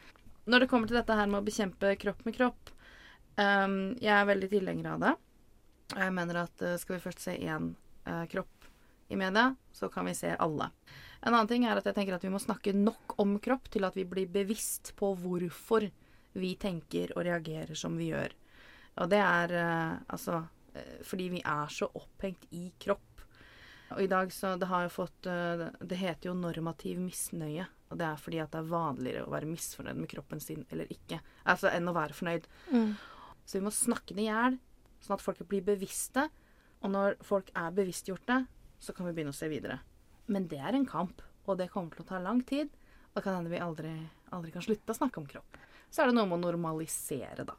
Når 0.47 0.63
det 0.63 0.71
kommer 0.71 0.91
til 0.91 0.99
dette 0.99 1.15
her 1.19 1.31
med 1.31 1.41
å 1.41 1.47
bekjempe 1.47 1.95
kropp 1.99 2.23
med 2.27 2.37
kropp, 2.37 2.71
um, 3.39 3.97
jeg 3.99 4.13
er 4.15 4.29
veldig 4.29 4.51
tilhenger 4.53 4.93
av 4.93 5.03
det. 5.03 5.15
Jeg 5.95 6.15
mener 6.15 6.43
at 6.45 6.63
uh, 6.63 6.77
skal 6.79 6.97
vi 6.97 7.03
først 7.03 7.25
se 7.25 7.35
én 7.35 7.73
uh, 8.07 8.25
kropp 8.31 8.69
i 9.11 9.19
media, 9.19 9.55
så 9.75 9.91
kan 9.91 10.07
vi 10.07 10.15
se 10.15 10.31
alle. 10.39 10.71
En 11.23 11.35
annen 11.35 11.51
ting 11.51 11.67
er 11.67 11.79
at 11.79 11.87
jeg 11.87 11.97
tenker 11.97 12.15
at 12.17 12.25
vi 12.27 12.31
må 12.31 12.39
snakke 12.43 12.75
nok 12.77 13.17
om 13.23 13.37
kropp 13.43 13.71
til 13.75 13.87
at 13.87 13.97
vi 13.99 14.07
blir 14.07 14.31
bevisst 14.31 14.93
på 14.99 15.13
hvorfor 15.19 15.89
vi 16.37 16.53
tenker 16.61 17.15
og 17.17 17.25
reagerer 17.27 17.75
som 17.79 17.97
vi 17.99 18.11
gjør. 18.13 18.35
Og 19.03 19.11
det 19.13 19.21
er 19.21 19.55
uh, 19.57 19.99
altså 20.13 20.41
eh, 20.75 21.01
fordi 21.05 21.29
vi 21.35 21.43
er 21.45 21.73
så 21.73 21.89
opphengt 21.99 22.47
i 22.57 22.69
kropp. 22.81 23.06
Og 23.95 24.03
i 24.03 24.09
dag 24.11 24.33
så 24.35 24.57
Det 24.59 24.67
har 24.67 24.87
jo 24.87 24.91
fått 24.91 25.27
eh, 25.31 25.67
Det 25.81 25.99
heter 26.01 26.31
jo 26.31 26.35
normativ 26.39 26.99
misnøye. 26.99 27.67
Og 27.91 28.01
det 28.01 28.07
er 28.07 28.19
fordi 28.19 28.41
at 28.43 28.51
det 28.51 28.63
er 28.63 28.71
vanligere 28.73 29.27
å 29.27 29.31
være 29.31 29.47
misfornøyd 29.47 30.01
med 30.01 30.11
kroppen 30.11 30.41
sin 30.43 30.65
eller 30.75 30.91
ikke. 30.91 31.21
Altså 31.47 31.71
enn 31.71 31.87
å 31.87 31.95
være 31.95 32.17
fornøyd. 32.19 32.49
Så 33.47 33.61
vi 33.61 33.63
må 33.63 33.71
snakke 33.71 34.17
det 34.17 34.25
i 34.25 34.27
hjel, 34.27 34.57
sånn 34.99 35.15
at 35.15 35.23
folk 35.23 35.45
blir 35.47 35.63
bevisste. 35.63 36.27
Og 36.83 36.91
når 36.91 37.15
folk 37.23 37.53
er 37.55 37.77
bevisstgjorte, 37.77 38.41
så 38.83 38.93
kan 38.93 39.07
vi 39.07 39.15
begynne 39.15 39.31
å 39.31 39.39
se 39.39 39.47
videre. 39.49 39.79
Men 40.27 40.49
det 40.51 40.59
er 40.59 40.75
en 40.75 40.89
kamp, 40.89 41.23
og 41.47 41.61
det 41.61 41.71
kommer 41.71 41.95
til 41.95 42.03
å 42.03 42.09
ta 42.11 42.19
lang 42.19 42.43
tid. 42.43 42.75
Og 43.13 43.21
det 43.21 43.25
kan 43.29 43.39
hende 43.39 43.55
vi 43.55 43.63
aldri, 43.63 43.95
aldri 44.35 44.51
kan 44.53 44.67
slutte 44.67 44.93
å 44.93 44.99
snakke 44.99 45.23
om 45.23 45.31
kropp. 45.31 45.57
Så 45.87 46.03
er 46.03 46.11
det 46.11 46.19
noe 46.19 46.27
med 46.27 46.41
å 46.41 46.49
normalisere, 46.51 47.47
da. 47.47 47.55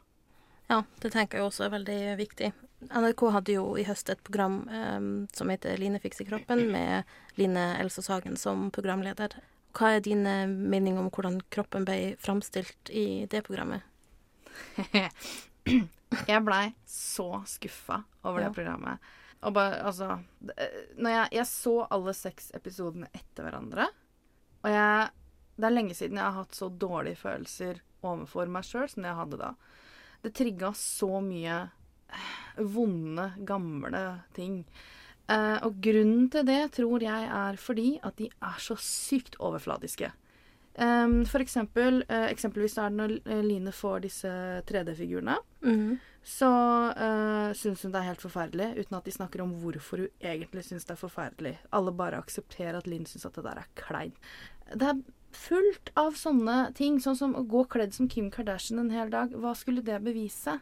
Ja, 0.67 0.81
det 0.99 1.13
tenker 1.15 1.39
jeg 1.39 1.47
også 1.47 1.69
er 1.69 1.77
veldig 1.77 1.99
viktig. 2.19 2.51
NRK 2.81 3.21
hadde 3.33 3.55
jo 3.55 3.71
i 3.79 3.83
høst 3.87 4.09
et 4.13 4.19
program 4.23 4.59
em, 4.69 5.07
som 5.33 5.49
heter 5.49 5.79
Line 5.81 5.97
fikser 5.99 6.27
kroppen, 6.29 6.67
med 6.71 7.03
Line 7.39 7.63
Else 7.81 8.03
Sagen 8.05 8.37
som 8.37 8.67
programleder. 8.73 9.33
Hva 9.77 9.95
er 9.97 10.03
dine 10.05 10.35
meninger 10.47 11.01
om 11.01 11.09
hvordan 11.13 11.39
kroppen 11.53 11.85
ble 11.87 12.15
framstilt 12.21 12.91
i 12.93 13.25
det 13.29 13.41
programmet? 13.47 13.81
Jeg 16.29 16.43
blei 16.45 16.69
så 16.87 17.41
skuffa 17.49 18.03
over 18.23 18.41
Ja. 18.41 18.47
det 18.47 18.55
programmet. 18.55 19.09
Og 19.45 19.53
bare, 19.53 19.81
altså 19.85 20.15
Når 20.97 21.11
jeg, 21.11 21.27
jeg 21.35 21.45
så 21.45 21.73
alle 21.93 22.13
seks 22.17 22.47
episodene 22.57 23.09
etter 23.13 23.45
hverandre, 23.45 23.85
og 24.63 24.71
jeg 24.73 25.09
Det 25.57 25.65
er 25.67 25.73
lenge 25.73 25.93
siden 25.97 26.17
jeg 26.17 26.25
har 26.25 26.37
hatt 26.37 26.53
så 26.57 26.69
dårlige 26.69 27.17
følelser 27.17 27.79
overfor 28.05 28.45
meg 28.53 28.65
sjøl 28.65 28.87
som 28.89 29.03
jeg 29.05 29.17
hadde 29.17 29.37
da. 29.41 29.51
Det 30.21 30.31
trigga 30.37 30.69
så 30.77 31.17
mye 31.25 31.55
eh, 32.13 32.33
vonde, 32.59 33.31
gamle 33.45 34.03
ting. 34.33 34.61
Eh, 35.29 35.57
og 35.67 35.81
grunnen 35.83 36.29
til 36.31 36.45
det 36.47 36.71
tror 36.77 37.03
jeg 37.03 37.27
er 37.27 37.57
fordi 37.59 37.99
at 38.03 38.15
de 38.17 38.29
er 38.41 38.61
så 38.63 38.77
sykt 38.79 39.35
overfladiske. 39.43 40.11
Um, 40.77 41.23
for 41.25 41.41
eksempel, 41.41 42.03
eh, 42.07 42.27
eksempelvis 42.29 42.77
er 42.77 42.91
det 42.91 42.97
når 42.99 43.13
eh, 43.25 43.41
Line 43.41 43.71
får 43.73 44.03
disse 44.05 44.29
3D-figurene, 44.69 45.37
Mhm. 45.65 45.97
så 46.23 46.49
uh, 46.93 47.53
syns 47.57 47.81
hun 47.81 47.91
det 47.91 47.99
er 48.01 48.09
helt 48.11 48.21
forferdelig, 48.21 48.67
uten 48.77 48.97
at 48.97 49.03
de 49.05 49.11
snakker 49.11 49.41
om 49.41 49.55
hvorfor 49.57 50.03
hun 50.03 50.09
egentlig 50.21 50.63
syns 50.67 50.85
det 50.85 50.93
er 50.93 51.01
forferdelig. 51.01 51.55
Alle 51.73 51.91
bare 51.91 52.19
aksepterer 52.21 52.77
at 52.77 52.85
Linn 52.85 53.05
syns 53.09 53.25
at 53.25 53.33
det 53.33 53.43
der 53.47 53.63
er 53.63 53.67
klein. 53.75 54.13
Det 54.75 54.83
er 54.91 55.01
fullt 55.33 55.89
av 55.97 56.13
sånne 56.13 56.73
ting, 56.75 56.99
sånn 56.99 57.17
som 57.17 57.33
å 57.33 57.47
gå 57.47 57.65
kledd 57.67 57.93
som 57.93 58.07
Kim 58.07 58.29
Kardashian 58.29 58.79
en 58.79 58.91
hel 58.93 59.09
dag. 59.09 59.31
Hva 59.33 59.55
skulle 59.57 59.81
det 59.81 59.97
bevise? 60.03 60.59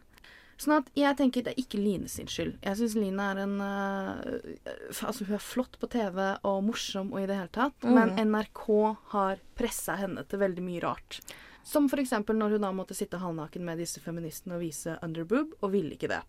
Sånn 0.56 0.78
at 0.78 0.92
jeg 0.96 1.18
tenker 1.20 1.44
det 1.44 1.52
er 1.52 1.60
ikke 1.60 1.80
Line 1.82 2.08
sin 2.12 2.30
skyld. 2.32 2.54
Jeg 2.64 2.80
syns 2.80 2.96
Line 2.96 3.24
er 3.34 3.42
en 3.44 3.56
øh, 3.60 4.78
Altså, 5.04 5.26
hun 5.26 5.36
er 5.36 5.44
flott 5.44 5.76
på 5.82 5.90
TV 5.92 6.22
og 6.48 6.62
morsom 6.70 7.12
og 7.12 7.20
i 7.20 7.26
det 7.28 7.40
hele 7.42 7.52
tatt, 7.56 7.84
men 7.84 8.16
NRK 8.32 8.64
har 9.12 9.44
pressa 9.60 9.98
henne 10.00 10.24
til 10.30 10.40
veldig 10.42 10.64
mye 10.64 10.86
rart. 10.86 11.20
Som 11.66 11.90
eksempel 11.90 12.38
når 12.38 12.56
hun 12.56 12.66
da 12.68 12.72
måtte 12.78 12.96
sitte 12.96 13.20
halvnaken 13.20 13.66
med 13.66 13.82
disse 13.82 14.00
feministene 14.00 14.56
og 14.56 14.64
vise 14.64 14.96
underboob, 15.04 15.58
og 15.66 15.72
ville 15.74 15.98
ikke 15.98 16.12
det. 16.12 16.22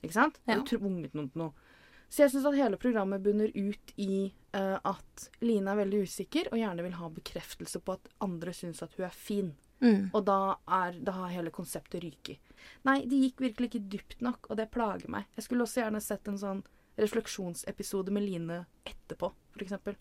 Ikke 0.00 0.14
sant? 0.14 0.38
Ja. 0.46 0.54
Hun 0.54 0.66
tvunget 0.68 1.16
noen 1.16 1.30
til 1.32 1.42
noe. 1.42 1.72
Så 2.08 2.22
jeg 2.22 2.32
syns 2.32 2.46
at 2.46 2.54
hele 2.54 2.78
programmet 2.78 3.24
bunner 3.24 3.50
ut 3.50 3.92
i 3.98 4.28
uh, 4.54 4.78
at 4.86 5.28
Line 5.42 5.72
er 5.72 5.80
veldig 5.80 6.04
usikker 6.06 6.52
og 6.52 6.60
gjerne 6.60 6.84
vil 6.86 6.98
ha 7.00 7.10
bekreftelse 7.10 7.82
på 7.82 7.96
at 7.96 8.12
andre 8.22 8.54
syns 8.54 8.84
at 8.86 8.94
hun 8.94 9.08
er 9.08 9.16
fin. 9.16 9.50
Mm. 9.82 10.08
Og 10.12 10.24
da, 10.24 10.56
er, 10.78 10.96
da 11.04 11.18
har 11.20 11.34
hele 11.34 11.52
konseptet 11.54 12.02
ryket. 12.04 12.40
Nei, 12.88 13.02
de 13.06 13.20
gikk 13.26 13.42
virkelig 13.44 13.70
ikke 13.70 13.86
dypt 13.92 14.24
nok, 14.24 14.50
og 14.50 14.58
det 14.60 14.70
plager 14.74 15.10
meg. 15.12 15.28
Jeg 15.36 15.46
skulle 15.46 15.66
også 15.66 15.82
gjerne 15.84 16.02
sett 16.02 16.28
en 16.30 16.40
sånn 16.40 16.62
refleksjonsepisode 16.96 18.14
med 18.14 18.24
Line 18.24 18.62
etterpå, 18.88 19.30
eksempel. 19.60 19.98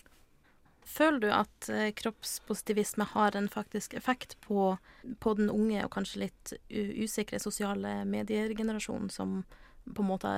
Føler 0.86 1.20
du 1.20 1.30
at 1.34 1.70
eh, 1.74 1.90
kroppspositivisme 1.98 3.08
har 3.16 3.36
en 3.36 3.50
faktisk 3.50 3.96
effekt 3.98 4.38
på, 4.46 4.76
på 5.20 5.34
den 5.34 5.50
unge 5.50 5.82
og 5.82 5.92
kanskje 5.96 6.28
litt 6.28 6.54
usikre 6.70 7.42
sosiale 7.42 8.04
medier-generasjonen 8.06 9.10
som 9.10 9.40
på 9.86 10.02
en 10.02 10.10
måte 10.10 10.30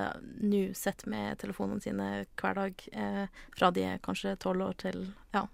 nå 0.44 0.62
sitter 0.76 1.08
med 1.12 1.38
telefonene 1.40 1.84
sine 1.84 2.08
hver 2.40 2.56
dag, 2.56 2.88
eh, 2.92 3.44
fra 3.56 3.70
de 3.72 3.84
er 3.92 4.02
kanskje 4.04 4.36
tolv 4.40 4.66
år 4.70 4.80
til 4.82 5.06
ja. 5.36 5.46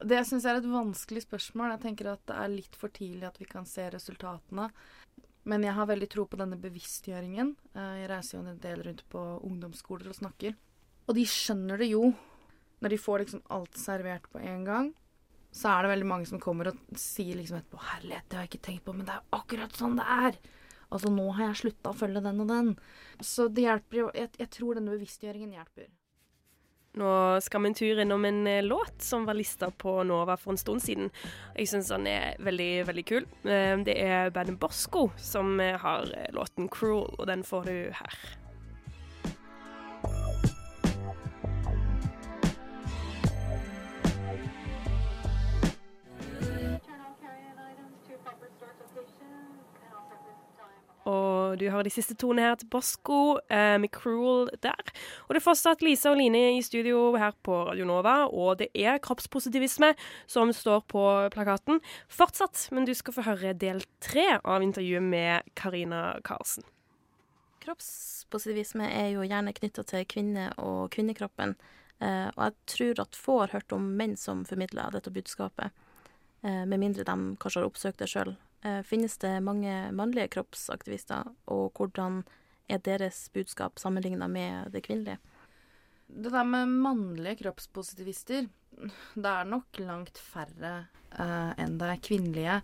Det 0.00 0.22
syns 0.24 0.46
jeg 0.46 0.56
er 0.56 0.62
et 0.62 0.70
vanskelig 0.72 1.22
spørsmål. 1.26 1.74
Jeg 1.74 1.82
tenker 1.84 2.12
at 2.14 2.22
det 2.30 2.36
er 2.40 2.52
litt 2.52 2.76
for 2.78 2.92
tidlig 2.94 3.26
at 3.28 3.36
vi 3.40 3.48
kan 3.48 3.66
se 3.68 3.84
resultatene. 3.92 4.70
Men 5.50 5.64
jeg 5.64 5.76
har 5.76 5.88
veldig 5.88 6.08
tro 6.12 6.24
på 6.28 6.38
denne 6.40 6.56
bevisstgjøringen. 6.60 7.54
Eh, 7.74 7.94
Jeg 8.00 8.10
reiser 8.12 8.38
jo 8.38 8.44
en 8.44 8.60
del 8.60 8.82
rundt 8.86 9.04
på 9.12 9.20
ungdomsskoler 9.44 10.08
og 10.08 10.16
snakker. 10.16 10.56
Og 11.08 11.16
de 11.16 11.24
skjønner 11.28 11.80
det 11.80 11.90
jo. 11.92 12.12
Når 12.80 12.94
de 12.94 12.98
får 13.00 13.24
liksom 13.24 13.42
alt 13.52 13.76
servert 13.76 14.28
på 14.32 14.40
en 14.40 14.64
gang, 14.64 14.90
så 15.52 15.68
er 15.68 15.82
det 15.82 15.92
veldig 15.92 16.08
mange 16.08 16.28
som 16.30 16.40
kommer 16.40 16.70
og 16.70 16.78
sier 16.96 17.36
liksom 17.36 17.58
etterpå 17.58 17.80
'Herlighet, 17.82 18.28
det 18.28 18.36
har 18.38 18.44
jeg 18.46 18.50
ikke 18.50 18.66
tenkt 18.68 18.84
på, 18.84 18.94
men 18.94 19.04
det 19.04 19.14
er 19.14 19.36
akkurat 19.36 19.72
sånn 19.76 19.96
det 19.96 20.06
er'. 20.06 20.38
Altså, 20.90 21.10
nå 21.10 21.30
har 21.32 21.50
jeg 21.50 21.56
slutta 21.56 21.90
å 21.90 21.98
følge 21.98 22.22
den 22.22 22.40
og 22.40 22.48
den. 22.48 22.78
Så 23.20 23.48
det 23.52 23.62
hjelper 23.62 23.96
jo. 23.96 24.10
Jeg, 24.14 24.30
jeg 24.38 24.50
tror 24.50 24.74
denne 24.74 24.90
bevisstgjøringen 24.90 25.52
hjelper. 25.52 25.86
Nå 26.98 27.38
skal 27.40 27.62
vi 27.62 27.68
en 27.70 27.74
tur 27.78 28.00
innom 28.02 28.24
en 28.26 28.40
eh, 28.50 28.62
låt 28.66 29.02
som 29.02 29.22
var 29.28 29.34
lista 29.38 29.68
på 29.70 30.02
Nova 30.02 30.34
for 30.36 30.50
en 30.50 30.58
stund 30.58 30.82
siden. 30.82 31.10
Jeg 31.54 31.68
syns 31.70 31.92
den 31.92 32.08
er 32.10 32.34
veldig, 32.42 32.70
veldig 32.88 33.04
kul. 33.06 33.28
Eh, 33.46 33.76
Det 33.86 33.94
er 34.02 34.32
bandet 34.34 34.58
Bosco 34.58 35.10
som 35.16 35.60
eh, 35.60 35.78
har 35.78 36.10
låten 36.34 36.68
'Cruel', 36.68 37.14
og 37.18 37.26
den 37.30 37.44
får 37.46 37.64
du 37.64 37.76
her. 37.94 38.18
Og 51.08 51.56
du 51.60 51.64
har 51.72 51.84
de 51.86 51.92
siste 51.92 52.14
tonene 52.18 52.50
her 52.50 52.58
til 52.60 52.68
Bosco 52.68 53.38
eh, 53.48 53.78
med 53.80 53.88
'Cruel' 53.90 54.50
der. 54.60 54.92
Og 55.28 55.34
det 55.34 55.40
er 55.40 55.46
fortsatt 55.46 55.82
Lise 55.82 56.10
og 56.10 56.18
Line 56.20 56.58
i 56.58 56.62
studio 56.62 57.16
her 57.16 57.32
på 57.42 57.64
Radio 57.70 57.86
Nova, 57.88 58.26
og 58.28 58.58
det 58.58 58.68
er 58.74 59.00
kroppspositivisme 59.00 59.94
som 60.26 60.52
står 60.52 60.84
på 60.92 61.04
plakaten 61.32 61.80
fortsatt. 62.08 62.68
Men 62.72 62.84
du 62.84 62.94
skal 62.94 63.16
få 63.16 63.24
høre 63.24 63.54
del 63.54 63.82
tre 64.00 64.40
av 64.44 64.62
intervjuet 64.62 65.02
med 65.02 65.48
Karina 65.54 66.20
Karlsen. 66.24 66.64
Kroppspositivisme 67.60 68.84
er 68.88 69.12
jo 69.14 69.24
gjerne 69.24 69.52
knytta 69.56 69.84
til 69.84 70.04
kvinner 70.08 70.52
og 70.58 70.90
kvinnekroppen. 70.92 71.56
Eh, 72.00 72.28
og 72.32 72.44
jeg 72.44 72.54
tror 72.72 73.02
at 73.04 73.16
få 73.16 73.40
har 73.42 73.56
hørt 73.56 73.72
om 73.76 73.90
menn 73.96 74.16
som 74.16 74.44
formidler 74.48 74.92
dette 74.92 75.12
budskapet, 75.12 75.72
eh, 76.42 76.64
med 76.64 76.80
mindre 76.80 77.04
de 77.04 77.16
kanskje 77.36 77.60
har 77.60 77.68
oppsøkt 77.68 78.00
det 78.00 78.08
sjøl. 78.08 78.36
Eh, 78.62 78.82
finnes 78.84 79.16
det 79.18 79.40
mange 79.40 79.72
mannlige 79.96 80.28
kroppsaktivister, 80.36 81.30
og 81.48 81.72
hvordan 81.78 82.22
er 82.68 82.82
deres 82.84 83.28
budskap 83.32 83.80
sammenligna 83.80 84.28
med 84.28 84.72
det 84.74 84.84
kvinnelige? 84.84 85.18
Det 86.10 86.32
der 86.32 86.44
med 86.44 86.68
mannlige 86.68 87.38
kroppspositivister, 87.44 88.48
det 89.14 89.30
er 89.30 89.48
nok 89.48 89.78
langt 89.80 90.18
færre 90.18 90.74
eh, 91.12 91.52
enn 91.60 91.78
det 91.80 91.88
er 91.88 92.02
kvinnelige. 92.04 92.60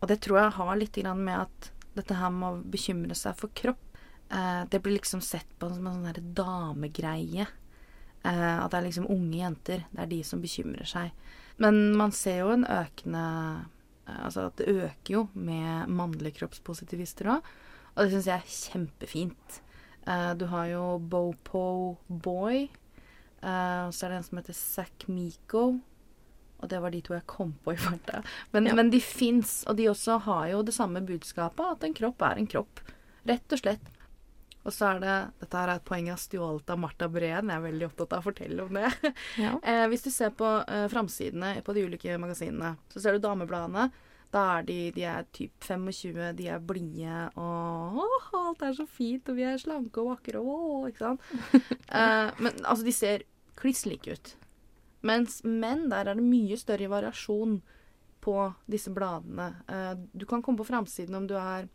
Og 0.00 0.08
det 0.10 0.20
tror 0.22 0.42
jeg 0.42 0.56
har 0.58 0.76
litt 0.76 1.00
med 1.16 1.36
at 1.38 1.70
dette 1.94 2.16
her 2.18 2.30
med 2.34 2.48
å 2.48 2.70
bekymre 2.70 3.16
seg 3.18 3.36
for 3.38 3.54
kropp, 3.56 3.82
eh, 4.30 4.64
det 4.70 4.82
blir 4.82 4.98
liksom 4.98 5.22
sett 5.24 5.50
på 5.58 5.70
som 5.72 5.86
en 5.86 6.04
sånn 6.04 6.34
damegreie. 6.34 7.46
Eh, 8.24 8.56
at 8.58 8.70
det 8.70 8.78
er 8.78 8.86
liksom 8.88 9.10
unge 9.10 9.38
jenter, 9.38 9.84
det 9.90 10.02
er 10.02 10.10
de 10.10 10.22
som 10.24 10.42
bekymrer 10.42 10.88
seg. 10.88 11.12
Men 11.56 11.96
man 11.96 12.12
ser 12.12 12.42
jo 12.42 12.52
en 12.54 12.66
økende 12.66 13.24
Altså 14.06 14.46
at 14.50 14.56
det 14.60 14.68
øker 14.68 15.14
jo 15.14 15.28
med 15.34 15.88
mannlige 15.88 16.34
kroppspositivister 16.40 17.30
òg. 17.38 17.42
Og 17.94 18.04
det 18.04 18.10
syns 18.12 18.26
jeg 18.26 18.42
er 18.42 18.54
kjempefint. 18.72 19.60
Eh, 20.06 20.34
du 20.36 20.46
har 20.50 20.66
jo 20.72 20.98
Bopo 20.98 21.96
Boy. 22.08 22.68
eh, 23.42 23.80
og 23.86 23.92
så 23.94 24.04
er 24.06 24.08
det 24.10 24.16
en 24.18 24.22
som 24.28 24.38
heter 24.38 24.54
Zack 24.58 25.08
Miko. 25.08 25.80
Og 26.60 26.68
det 26.70 26.80
var 26.80 26.90
de 26.90 27.00
to 27.04 27.14
jeg 27.14 27.26
kom 27.26 27.54
på 27.64 27.72
i 27.74 27.76
farta. 27.76 28.22
Men, 28.52 28.66
Ja. 28.66 28.74
men 28.74 28.90
de 28.90 29.00
fins, 29.00 29.64
og 29.68 29.76
de 29.76 29.88
også 29.90 30.18
har 30.22 30.48
jo 30.48 30.62
det 30.62 30.74
samme 30.74 31.00
budskapet, 31.04 31.64
at 31.76 31.84
en 31.84 31.94
kropp 31.94 32.22
er 32.22 32.38
en 32.38 32.46
kropp. 32.46 32.80
Rett 33.26 33.52
og 33.52 33.58
slett. 33.58 33.90
Og 34.64 34.72
så 34.72 34.94
er 34.94 35.02
det 35.02 35.16
Dette 35.42 35.60
her 35.60 35.70
er 35.70 35.80
et 35.80 35.86
poeng 35.86 36.08
jeg 36.08 36.14
har 36.14 36.22
stjålet 36.22 36.72
av 36.72 36.80
Marta 36.80 37.08
Breen. 37.12 37.50
Jeg 37.52 37.60
er 37.60 37.66
veldig 37.66 37.88
opptatt 37.90 38.16
av 38.16 38.24
å 38.24 38.28
fortelle 38.30 38.64
om 38.64 38.80
det. 38.80 38.90
Ja. 39.44 39.56
Eh, 39.60 39.84
hvis 39.90 40.04
du 40.04 40.10
ser 40.14 40.32
på 40.36 40.46
eh, 40.62 40.86
framsidene 40.92 41.58
på 41.66 41.74
de 41.76 41.84
ulike 41.88 42.16
magasinene, 42.20 42.74
så 42.92 43.02
ser 43.02 43.16
du 43.16 43.24
damebladene. 43.24 43.88
Da 44.34 44.44
er 44.56 44.66
de, 44.66 44.78
de 44.94 45.04
er 45.06 45.26
typ 45.34 45.52
25, 45.62 46.16
de 46.38 46.48
er 46.50 46.62
blide 46.66 47.28
og 47.38 48.00
åh, 48.02 48.30
alt 48.40 48.64
er 48.66 48.72
så 48.74 48.86
fint, 48.90 49.28
og 49.30 49.38
vi 49.38 49.44
er 49.46 49.60
slanke 49.62 50.02
og 50.02 50.10
vakre 50.10 50.40
og 50.42 50.88
ikke 50.90 51.04
sant. 51.04 51.28
eh, 51.98 52.32
men 52.40 52.64
altså, 52.64 52.82
de 52.86 52.94
ser 52.94 53.26
kliss 53.58 53.84
like 53.86 54.10
ut. 54.10 54.34
Mens 55.04 55.42
menn, 55.44 55.86
der 55.92 56.10
er 56.10 56.18
det 56.18 56.26
mye 56.26 56.58
større 56.58 56.90
variasjon 56.90 57.60
på 58.24 58.36
disse 58.70 58.90
bladene. 58.94 59.50
Eh, 59.68 59.92
du 60.12 60.26
kan 60.26 60.42
komme 60.42 60.58
på 60.62 60.66
framsiden 60.70 61.14
om 61.18 61.28
du 61.28 61.36
er 61.38 61.68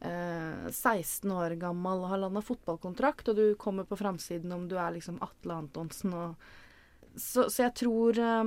eh, 0.00 0.68
16 0.70 1.32
år 1.32 1.56
gammel 1.60 2.04
og 2.04 2.10
har 2.12 2.22
landa 2.22 2.42
fotballkontrakt, 2.44 3.30
og 3.30 3.36
du 3.36 3.46
kommer 3.60 3.88
på 3.88 3.98
framsiden 3.98 4.52
om 4.52 4.66
du 4.68 4.76
er 4.78 4.94
liksom 4.96 5.20
Atle 5.24 5.60
Antonsen 5.62 6.14
og 6.14 6.52
Så, 7.16 7.48
så 7.48 7.62
jeg 7.62 7.72
tror 7.74 8.18
eh, 8.18 8.44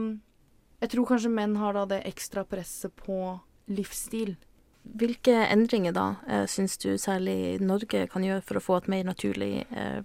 Jeg 0.82 0.90
tror 0.90 1.06
kanskje 1.10 1.34
menn 1.34 1.56
har 1.58 1.74
da 1.74 1.86
det 1.86 2.04
ekstra 2.06 2.46
presset 2.46 2.94
på 2.96 3.40
livsstil. 3.70 4.38
Hvilke 4.84 5.34
endringer 5.52 5.94
da 5.94 6.06
eh, 6.28 6.46
syns 6.50 6.78
du 6.82 6.94
særlig 6.98 7.60
Norge 7.62 8.08
kan 8.10 8.24
gjøre 8.24 8.46
for 8.46 8.60
å 8.60 8.64
få 8.64 8.78
et 8.80 8.88
mer 8.90 9.04
naturlig 9.06 9.66
eh, 9.70 10.00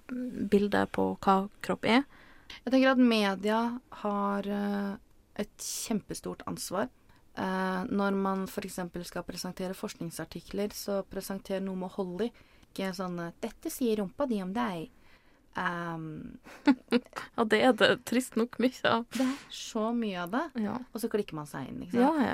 bilde 0.51 0.83
på 0.93 1.13
hva 1.23 1.37
kropp 1.65 1.87
er? 1.87 2.03
Jeg 2.65 2.73
tenker 2.73 2.91
at 2.91 3.01
media 3.01 3.59
har 4.03 4.49
eh, 4.51 4.91
et 5.41 5.55
kjempestort 5.63 6.43
ansvar. 6.49 6.91
Eh, 7.35 7.81
når 7.91 8.15
man 8.15 8.45
f.eks. 8.47 8.79
skal 9.09 9.25
presentere 9.27 9.75
forskningsartikler, 9.75 10.71
så 10.75 11.01
presenter 11.09 11.59
noe 11.63 11.75
med 11.75 11.91
hold 11.97 12.27
i. 12.27 12.29
Ikke 12.71 12.93
sånn 12.95 13.19
eh, 13.19 13.33
'Dette 13.43 13.71
sier 13.73 13.99
rumpa 13.99 14.27
di 14.29 14.41
om 14.43 14.53
deg'. 14.55 14.91
Um, 15.55 16.35
Ja, 16.67 17.43
det 17.47 17.61
er 17.63 17.71
det 17.79 17.87
trist 18.03 18.33
nok 18.35 18.57
mye 18.59 18.89
av. 18.89 19.05
det 19.15 19.23
er 19.23 19.37
så 19.55 19.85
mye 19.95 20.17
av 20.25 20.33
det. 20.33 20.41
Ja, 20.65 20.73
Og 20.91 20.99
så 20.99 21.07
klikker 21.07 21.37
man 21.37 21.47
seg 21.47 21.69
inn. 21.69 21.77
ikke 21.85 21.95
sant? 21.95 22.25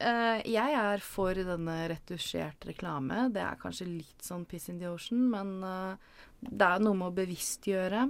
ja. 0.00 0.06
uh, 0.08 0.38
jeg 0.48 0.78
er 0.80 1.04
for 1.04 1.34
denne 1.36 1.74
retusjert 1.92 2.64
reklame. 2.64 3.26
Det 3.34 3.42
er 3.44 3.60
kanskje 3.60 3.90
litt 3.90 4.24
sånn 4.24 4.46
piss 4.48 4.70
in 4.72 4.80
the 4.80 4.88
ocean, 4.88 5.26
men 5.28 5.52
uh, 5.60 6.00
det 6.40 6.64
er 6.64 6.80
noe 6.80 6.96
med 6.96 7.10
å 7.10 7.16
bevisstgjøre. 7.20 8.06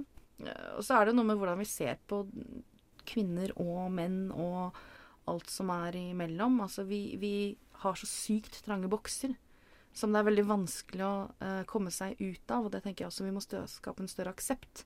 Uh, 0.47 0.69
og 0.77 0.87
så 0.87 0.95
er 1.01 1.11
det 1.11 1.17
noe 1.19 1.27
med 1.27 1.43
hvordan 1.43 1.59
vi 1.59 1.67
ser 1.67 1.99
på 2.07 2.23
kvinner 3.03 3.51
og 3.59 3.91
menn 3.91 4.29
og 4.31 4.79
alt 5.31 5.49
som 5.51 5.71
er 5.73 5.95
imellom. 5.99 6.59
Altså, 6.65 6.85
vi, 6.87 7.15
vi 7.21 7.33
har 7.83 7.99
så 7.99 8.09
sykt 8.09 8.61
trange 8.65 8.91
bokser 8.91 9.35
som 9.93 10.13
det 10.13 10.23
er 10.23 10.27
veldig 10.27 10.45
vanskelig 10.49 11.05
å 11.05 11.15
uh, 11.37 11.61
komme 11.69 11.93
seg 11.93 12.17
ut 12.21 12.51
av. 12.51 12.65
Og 12.65 12.73
det 12.73 12.81
tenker 12.83 13.05
jeg 13.05 13.11
også 13.11 13.27
vi 13.27 13.35
må 13.35 13.43
skape 13.43 14.01
en 14.01 14.11
større 14.11 14.33
aksept. 14.33 14.85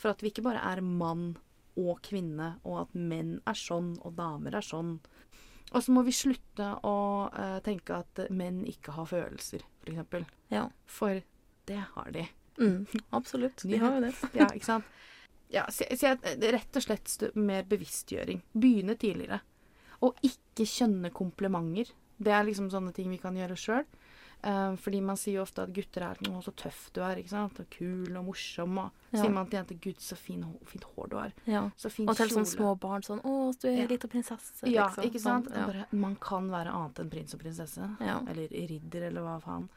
For 0.00 0.12
at 0.12 0.24
vi 0.24 0.32
ikke 0.32 0.44
bare 0.46 0.62
er 0.72 0.82
mann 0.82 1.36
og 1.78 2.00
kvinne, 2.04 2.56
og 2.66 2.80
at 2.82 2.96
menn 2.98 3.36
er 3.48 3.56
sånn 3.58 3.94
og 4.02 4.16
damer 4.18 4.58
er 4.58 4.66
sånn. 4.66 4.96
Og 5.70 5.84
så 5.84 5.94
må 5.94 6.02
vi 6.02 6.14
slutte 6.16 6.72
å 6.86 6.96
uh, 7.30 7.58
tenke 7.64 8.00
at 8.02 8.24
menn 8.34 8.64
ikke 8.68 8.96
har 8.96 9.06
følelser, 9.06 9.62
for 9.78 9.92
eksempel. 9.92 10.26
Ja. 10.50 10.66
For 10.90 11.22
det 11.70 11.84
har 11.94 12.10
de. 12.16 12.26
Mm, 12.58 12.82
absolutt. 13.16 13.62
De 13.62 13.78
har 13.78 13.94
jo 13.96 14.02
det. 14.08 14.16
Ja, 14.40 14.50
ikke 14.50 14.66
sant? 14.66 14.98
Ja, 15.50 15.64
så, 15.70 15.86
så 15.98 16.12
jeg, 16.12 16.36
rett 16.54 16.78
og 16.78 16.84
slett 16.84 17.14
mer 17.38 17.64
bevisstgjøring. 17.70 18.42
Begynne 18.52 18.94
tidligere. 18.98 19.40
Og 20.02 20.14
ikke 20.22 20.64
kjønne 20.64 21.10
komplimenter. 21.12 21.92
Det 22.20 22.32
er 22.32 22.44
liksom 22.44 22.70
sånne 22.72 22.92
ting 22.96 23.10
vi 23.10 23.18
kan 23.18 23.34
gjøre 23.36 23.56
sjøl. 23.56 23.84
fordi 24.80 25.02
man 25.04 25.16
sier 25.20 25.34
jo 25.34 25.42
ofte 25.42 25.60
at 25.66 25.72
gutter 25.76 26.00
er 26.00 26.16
noe 26.24 26.40
så 26.40 26.50
tøff 26.56 26.86
du 26.94 27.02
er, 27.04 27.18
ikke 27.20 27.28
sant. 27.28 27.58
Og 27.60 27.66
kul 27.70 28.16
og 28.16 28.24
morsom. 28.24 28.78
Og 28.78 28.90
Ja. 29.12 29.20
sier 29.20 29.30
man 29.30 29.46
til 29.50 29.58
jenter 29.58 29.74
'gud, 29.78 29.98
så 30.00 30.16
fin, 30.16 30.42
fint 30.64 30.84
hår 30.84 31.08
du 31.10 31.16
har'. 31.16 31.32
Ja. 31.46 31.70
Så 31.76 31.90
fin 31.90 32.08
Og 32.08 32.16
til 32.16 32.28
sånne 32.28 32.46
små 32.46 32.78
barn 32.80 33.02
sånn 33.02 33.20
'Å, 33.20 33.60
du 33.60 33.68
er 33.68 33.76
Ja. 33.82 33.86
lita 33.86 34.08
prinsesse'. 34.08 34.62
Ja, 34.72 34.86
liksom. 34.88 35.04
ikke 35.04 35.20
sant? 35.20 35.50
Man, 35.50 35.58
ja. 35.58 35.66
Bare, 35.66 35.86
man 35.92 36.16
kan 36.16 36.48
være 36.48 36.72
annet 36.72 36.98
enn 37.00 37.10
prins 37.10 37.34
og 37.34 37.40
prinsesse. 37.40 37.96
Eller 38.00 38.48
ridder, 38.48 39.02
eller 39.08 39.20
hva 39.20 39.42
faen. 39.42 39.68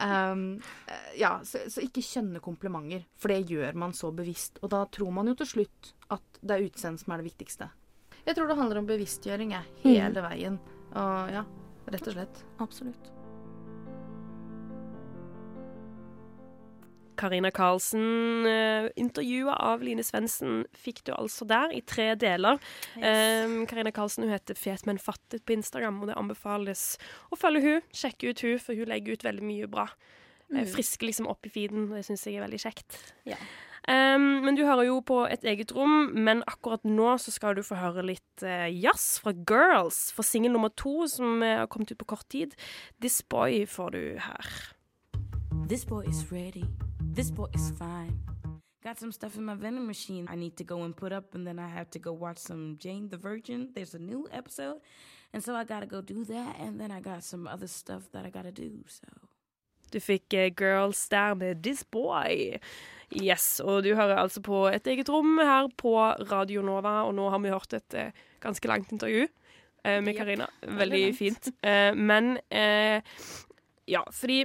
um, 0.00 0.60
eh, 0.88 1.18
ja, 1.18 1.38
så, 1.40 1.64
så 1.70 1.80
ikke 1.80 2.02
kjønne 2.04 2.40
komplimenter, 2.40 3.04
for 3.16 3.28
det 3.28 3.46
gjør 3.48 3.74
man 3.74 3.92
så 3.92 4.14
bevisst. 4.14 4.58
Og 4.62 4.68
da 4.70 4.84
tror 4.84 5.10
man 5.10 5.26
jo 5.26 5.34
til 5.34 5.46
slutt 5.46 5.92
at 6.10 6.20
det 6.44 6.50
er 6.50 6.68
utseendet 6.68 7.00
som 7.00 7.14
er 7.14 7.22
det 7.22 7.32
viktigste. 7.32 7.70
Jeg 8.26 8.34
tror 8.34 8.50
det 8.50 8.56
handler 8.58 8.82
om 8.82 8.88
bevisstgjøring, 8.88 9.52
jeg. 9.54 9.74
Hele 9.84 10.24
veien. 10.24 10.56
Og 10.98 11.30
ja, 11.30 11.44
rett 11.92 12.08
og 12.10 12.16
slett. 12.16 12.42
Absolutt. 12.62 13.12
Karina 17.16 17.50
Karlsen, 17.50 18.44
intervjuet 19.00 19.56
av 19.56 19.80
Line 19.80 20.04
Svendsen 20.04 20.64
fikk 20.76 21.00
du 21.06 21.14
altså 21.16 21.46
der, 21.48 21.72
i 21.72 21.80
tre 21.80 22.10
deler. 22.20 22.60
Um, 22.98 23.62
Karina 23.70 23.92
Karlsen 23.94 24.26
hun 24.26 24.34
heter 24.34 24.58
Fet, 24.58 24.84
men 24.88 25.00
fattet 25.00 25.46
på 25.46 25.56
Instagram, 25.56 26.02
og 26.02 26.10
det 26.10 26.18
anbefales 26.20 26.84
å 27.32 27.38
følge 27.40 27.64
hun, 27.64 27.88
sjekke 27.96 28.34
ut 28.34 28.44
hun, 28.44 28.58
for 28.60 28.76
hun 28.76 28.92
legger 28.92 29.16
ut 29.16 29.24
veldig 29.24 29.46
mye 29.48 29.70
bra. 29.70 29.86
Mm. 30.52 30.66
Frisker 30.70 31.08
liksom 31.08 31.30
opp 31.30 31.48
i 31.48 31.52
feeden, 31.52 31.88
og 31.88 31.96
det 31.96 32.04
syns 32.06 32.26
jeg 32.28 32.36
er 32.36 32.44
veldig 32.44 32.60
kjekt. 32.62 33.00
Ja. 33.26 33.38
Um, 33.86 34.42
men 34.42 34.56
du 34.58 34.64
hører 34.66 34.88
jo 34.88 34.96
på 35.06 35.20
et 35.30 35.44
eget 35.46 35.70
rom, 35.74 36.08
men 36.10 36.42
akkurat 36.50 36.82
nå 36.82 37.12
så 37.22 37.30
skal 37.30 37.54
du 37.54 37.62
få 37.62 37.78
høre 37.78 38.02
litt 38.02 38.42
uh, 38.42 38.66
jazz 38.66 39.20
fra 39.22 39.30
Girls. 39.46 40.08
For 40.10 40.26
singel 40.26 40.56
nummer 40.56 40.72
to, 40.74 41.04
som 41.06 41.42
eh, 41.42 41.60
har 41.60 41.70
kommet 41.70 41.92
ut 41.94 42.00
på 42.00 42.08
kort 42.16 42.26
tid, 42.28 42.56
This 43.00 43.22
Boy 43.22 43.62
får 43.70 43.94
du 43.94 44.02
her. 44.18 44.56
This 45.68 45.84
boy 45.84 46.02
is 46.08 46.32
ready. 46.32 46.64
This 47.14 47.30
boy 47.30 47.46
is 47.54 47.70
fine. 47.78 48.18
Got 48.82 48.98
some 48.98 49.12
stuff 49.12 49.36
in 49.36 49.44
my 49.44 49.54
vending 49.54 49.86
machine 49.86 50.28
I 50.30 50.36
need 50.36 50.56
to 50.56 50.64
go 50.64 50.82
and 50.82 50.96
put 50.96 51.12
up, 51.12 51.34
and 51.34 51.46
then 51.46 51.58
I 51.58 51.68
have 51.68 51.90
to 51.90 51.98
go 51.98 52.12
watch 52.12 52.38
some 52.38 52.76
Jane 52.78 53.08
the 53.08 53.16
Virgin. 53.16 53.70
There's 53.74 53.94
a 53.94 53.98
new 53.98 54.28
episode, 54.32 54.80
and 55.32 55.42
so 55.42 55.56
I 55.56 55.64
gotta 55.64 55.86
go 55.86 56.00
do 56.00 56.24
that, 56.24 56.56
and 56.60 56.80
then 56.80 56.90
I 56.90 57.00
got 57.00 57.24
some 57.24 57.48
other 57.48 57.66
stuff 57.66 58.10
that 58.12 58.24
I 58.24 58.30
gotta 58.30 58.52
do, 58.52 58.84
so. 58.86 59.06
Du 59.90 60.00
fikk 60.00 60.34
uh, 60.34 60.50
Girls 60.50 61.08
der 61.08 61.34
med 61.34 61.62
This 61.62 61.84
Boy. 61.84 62.58
Yes, 63.14 63.60
og 63.62 63.84
du 63.86 63.92
hører 63.94 64.18
altså 64.18 64.42
på 64.42 64.64
et 64.66 64.86
eget 64.90 65.08
rom 65.12 65.38
her 65.38 65.68
på 65.78 65.94
Radio 66.30 66.62
Nova, 66.66 67.04
og 67.06 67.14
nå 67.14 67.28
har 67.30 67.38
vi 67.44 67.52
hørt 67.54 67.76
et 67.78 67.94
eh, 67.94 68.24
ganske 68.42 68.66
langt 68.68 68.90
intervju 68.92 69.28
eh, 69.84 70.00
med 70.02 70.16
Karina. 70.18 70.48
veldig 70.62 70.80
Veldig 70.80 71.14
fint. 71.14 71.48
Eh, 71.62 71.94
men 71.94 72.38
eh, 72.50 72.98
ja, 73.86 74.02
fordi 74.10 74.40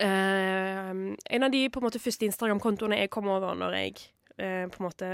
eh, 0.00 0.90
En 1.36 1.42
av 1.44 1.52
de 1.52 1.68
på 1.68 1.80
en 1.82 1.86
måte 1.90 2.00
første 2.00 2.24
Instagram-kontoene 2.26 3.02
jeg 3.04 3.12
kom 3.12 3.28
over 3.28 3.54
når 3.54 3.76
jeg 3.82 3.94
eh, 4.38 4.64
på 4.72 4.80
en 4.80 4.88
måte 4.88 5.12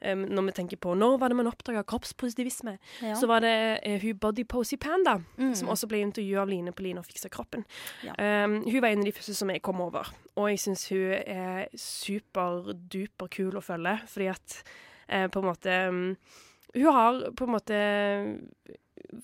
eh, 0.00 0.14
Når 0.16 0.46
vi 0.46 0.52
tenker 0.52 0.76
på 0.76 0.94
når 0.96 1.18
var 1.20 1.28
det 1.28 1.36
man 1.36 1.46
oppdaga 1.50 1.82
kroppspositivisme, 1.84 2.78
Ja. 3.02 3.14
så 3.14 3.26
var 3.26 3.40
det 3.40 3.80
uh, 3.86 3.98
hun 4.02 4.18
Body 4.18 4.44
Posy 4.44 4.76
Panda, 4.76 5.18
Mm. 5.38 5.54
som 5.54 5.68
også 5.68 5.88
ble 5.88 6.00
intervjua 6.02 6.42
av 6.42 6.48
Line 6.48 6.72
på 6.72 6.82
Line 6.82 6.98
og 6.98 7.06
fiksa 7.06 7.28
kroppen. 7.28 7.64
Ja. 8.04 8.14
Um, 8.44 8.62
hun 8.64 8.80
var 8.80 8.88
en 8.88 8.98
av 9.00 9.04
de 9.04 9.12
første 9.12 9.34
som 9.34 9.50
jeg 9.50 9.62
kom 9.62 9.80
over, 9.80 10.08
og 10.36 10.48
jeg 10.50 10.58
syns 10.58 10.88
hun 10.90 11.12
er 11.26 11.68
superduper 11.76 13.28
kul 13.30 13.56
å 13.58 13.62
følge, 13.64 13.96
fordi 14.08 14.28
at 14.32 14.62
uh, 15.12 15.26
på 15.28 15.40
en 15.42 15.48
måte 15.52 15.80
um, 15.88 16.16
Hun 16.74 16.92
har 16.92 17.30
på 17.32 17.46
en 17.46 17.54
måte 17.54 17.76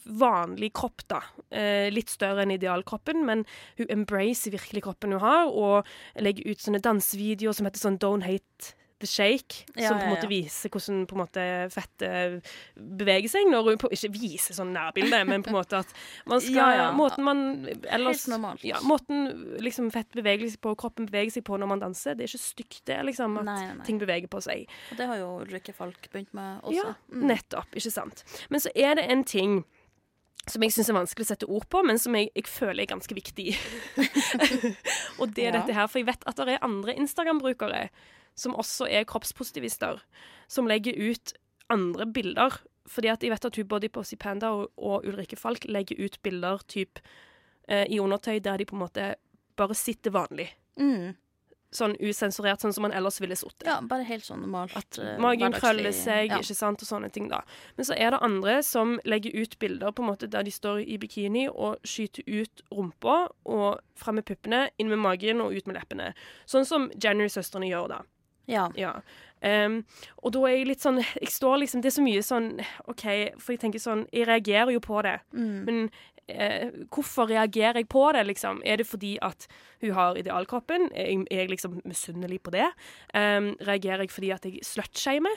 vanlig 0.09 0.71
kropp, 0.73 1.03
da. 1.11 1.19
Eh, 1.53 1.91
litt 1.93 2.09
større 2.09 2.41
enn 2.45 2.55
idealkroppen, 2.55 3.25
men 3.27 3.43
hun 3.77 3.91
embracer 3.93 4.55
virkelig 4.55 4.85
kroppen 4.87 5.13
hun 5.13 5.21
har, 5.21 5.51
og 5.51 5.85
legger 6.25 6.47
ut 6.51 6.63
sånne 6.63 6.81
dansevideoer 6.81 7.53
som 7.59 7.69
heter 7.69 7.83
sånn 7.83 7.99
Don't 8.01 8.25
Hate 8.25 8.73
The 9.03 9.09
Shake, 9.11 9.65
Ja, 9.75 9.89
som 9.91 9.99
på 9.99 10.05
en 10.07 10.13
måte 10.15 10.29
viser 10.31 10.71
hvordan 10.71 11.01
på 11.11 11.17
en 11.17 11.21
måte 11.25 11.43
fettet 11.75 12.47
beveger 12.79 13.29
seg. 13.29 13.49
Når 13.51 13.67
hun 13.67 13.81
på, 13.83 13.91
ikke 13.93 14.11
viser 14.15 14.55
sånn 14.57 14.71
nærbilde, 14.73 15.19
men 15.29 15.43
på 15.45 15.51
en 15.51 15.57
måte 15.59 15.81
at 15.83 15.91
man 16.31 16.41
skal. 16.41 16.95
Måten 16.97 17.27
man 17.27 17.43
ellers 17.91 18.23
måten 18.87 19.59
liksom 19.61 19.91
fett 19.93 20.09
beveger 20.15 20.49
seg 20.55 20.63
på, 20.65 20.77
kroppen 20.79 21.09
beveger 21.11 21.35
seg 21.37 21.45
på 21.45 21.59
når 21.61 21.73
man 21.75 21.83
danser, 21.83 22.15
det 22.15 22.25
er 22.29 22.33
ikke 22.33 22.45
stygt, 22.47 22.81
det, 22.87 23.01
liksom. 23.11 23.37
At 23.43 23.49
Nei, 23.51 23.61
nei, 23.75 23.85
ting 23.85 23.99
beveger 24.01 24.31
på 24.31 24.41
seg. 24.47 24.65
Og 24.93 24.97
det 25.03 25.11
har 25.11 25.21
jo 25.21 25.31
Ulrikke 25.43 25.75
Falk 25.77 26.09
begynt 26.15 26.33
med 26.35 26.63
også. 26.63 26.77
Ja, 26.79 26.95
Mm. 27.13 27.27
nettopp. 27.35 27.75
Ikke 27.75 27.91
sant. 27.93 28.25
Men 28.49 28.61
så 28.61 28.71
er 28.75 28.95
det 28.97 29.11
en 29.11 29.25
ting 29.25 29.65
som 30.47 30.63
jeg 30.63 30.73
syns 30.73 30.89
er 30.91 30.95
vanskelig 30.99 31.25
å 31.25 31.31
sette 31.35 31.47
ord 31.49 31.65
på, 31.73 31.83
men 31.85 31.99
som 31.99 32.15
jeg, 32.15 32.29
jeg 32.37 32.45
føler 32.47 32.83
er 32.85 32.91
ganske 32.95 33.15
viktig. 33.17 33.55
og 35.21 35.35
det 35.35 35.47
er 35.49 35.53
Ja. 35.53 35.61
dette 35.61 35.75
her. 35.75 35.87
For 35.89 35.99
jeg 36.01 36.07
vet 36.07 36.25
at 36.27 36.37
det 36.37 36.49
er 36.57 36.65
andre 36.65 36.95
Instagram-brukere 36.95 37.89
som 38.35 38.55
også 38.59 38.89
er 38.91 39.07
kroppspositivister, 39.09 40.03
som 40.49 40.71
legger 40.71 40.99
ut 40.99 41.35
andre 41.73 42.07
bilder. 42.07 42.61
Fordi 42.87 43.09
at 43.09 43.23
jeg 43.25 43.33
vet 43.33 43.45
at 43.49 43.57
hun 43.57 43.69
Body 43.69 43.89
Posy 43.93 44.17
Panda 44.21 44.53
og, 44.53 44.73
og 44.77 45.07
Ulrikke 45.09 45.39
Falk 45.41 45.65
legger 45.69 46.05
ut 46.05 46.19
bilder 46.23 46.61
typ 46.69 47.01
eh, 47.69 47.87
i 47.89 48.01
undertøy 48.01 48.43
der 48.45 48.61
de 48.61 48.69
på 48.69 48.77
en 48.77 48.85
måte 48.85 49.15
bare 49.57 49.77
sitter 49.79 50.13
vanlig. 50.13 50.51
Mm. 50.77 51.15
Sånn 51.75 51.97
usensurert, 51.99 52.63
sånn 52.63 52.75
som 52.75 52.85
man 52.87 52.93
ellers 52.95 53.17
ville 53.23 53.35
sittet. 53.35 53.65
Ja, 53.67 53.81
bare 53.83 54.05
helt 54.07 54.27
sånn 54.27 54.45
normalt. 54.45 54.77
At 54.79 54.99
Magen 55.19 55.57
krøller 55.57 55.91
seg, 55.97 56.29
ja. 56.31 56.39
ikke 56.39 56.55
sant, 56.55 56.85
og 56.85 56.87
sånne 56.87 57.09
ting, 57.11 57.27
da. 57.33 57.41
Men 57.75 57.89
så 57.89 57.97
er 57.99 58.15
det 58.15 58.21
andre 58.23 58.61
som 58.63 58.95
legger 59.09 59.35
ut 59.35 59.57
bilder 59.59 59.91
på 59.91 60.05
en 60.05 60.11
måte 60.13 60.29
der 60.31 60.47
de 60.47 60.53
står 60.55 60.85
i 60.85 61.01
bikini 61.03 61.49
og 61.51 61.83
skyter 61.83 62.23
ut 62.31 62.63
rumpa 62.71 63.17
og 63.43 63.83
fram 63.99 64.21
med 64.21 64.29
puppene, 64.29 64.69
inn 64.79 64.93
med 64.93 65.03
magen 65.03 65.43
og 65.43 65.57
ut 65.57 65.67
med 65.67 65.81
leppene. 65.81 66.13
Sånn 66.47 66.69
som 66.69 66.91
January-søstrene 66.95 67.73
gjør, 67.73 67.97
da. 67.97 68.03
Ja. 68.47 68.69
Ja. 68.77 69.01
Um, 69.45 69.85
og 70.23 70.33
da 70.33 70.41
er 70.49 70.55
jeg 70.57 70.67
litt 70.71 70.81
sånn 70.81 70.97
Jeg 71.21 71.29
står 71.29 71.59
liksom 71.61 71.83
Det 71.83 71.91
er 71.91 71.95
så 72.01 72.03
mye 72.05 72.23
sånn 72.25 72.47
OK, 72.89 73.03
for 73.39 73.53
jeg 73.53 73.61
tenker 73.61 73.79
sånn 73.83 74.07
Jeg 74.11 74.25
reagerer 74.27 74.73
jo 74.73 74.81
på 74.81 75.03
det, 75.05 75.19
Mm. 75.35 75.65
men 75.67 75.91
eh, 76.29 76.71
hvorfor 76.89 77.29
reagerer 77.29 77.75
jeg 77.83 77.89
på 77.93 78.13
det, 78.17 78.23
liksom? 78.27 78.63
Er 78.65 78.77
det 78.81 78.87
fordi 78.87 79.19
at 79.21 79.47
hun 79.83 79.93
har 79.93 80.15
idealkroppen? 80.17 80.89
Er 80.95 81.11
jeg, 81.11 81.27
er 81.31 81.37
jeg 81.43 81.51
liksom 81.51 81.83
misunnelig 81.85 82.41
på 82.43 82.51
det? 82.53 82.71
Um, 83.13 83.51
reagerer 83.61 84.01
jeg 84.07 84.11
fordi 84.11 84.31
at 84.33 84.45
jeg 84.49 84.63
slutshamer? 84.65 85.37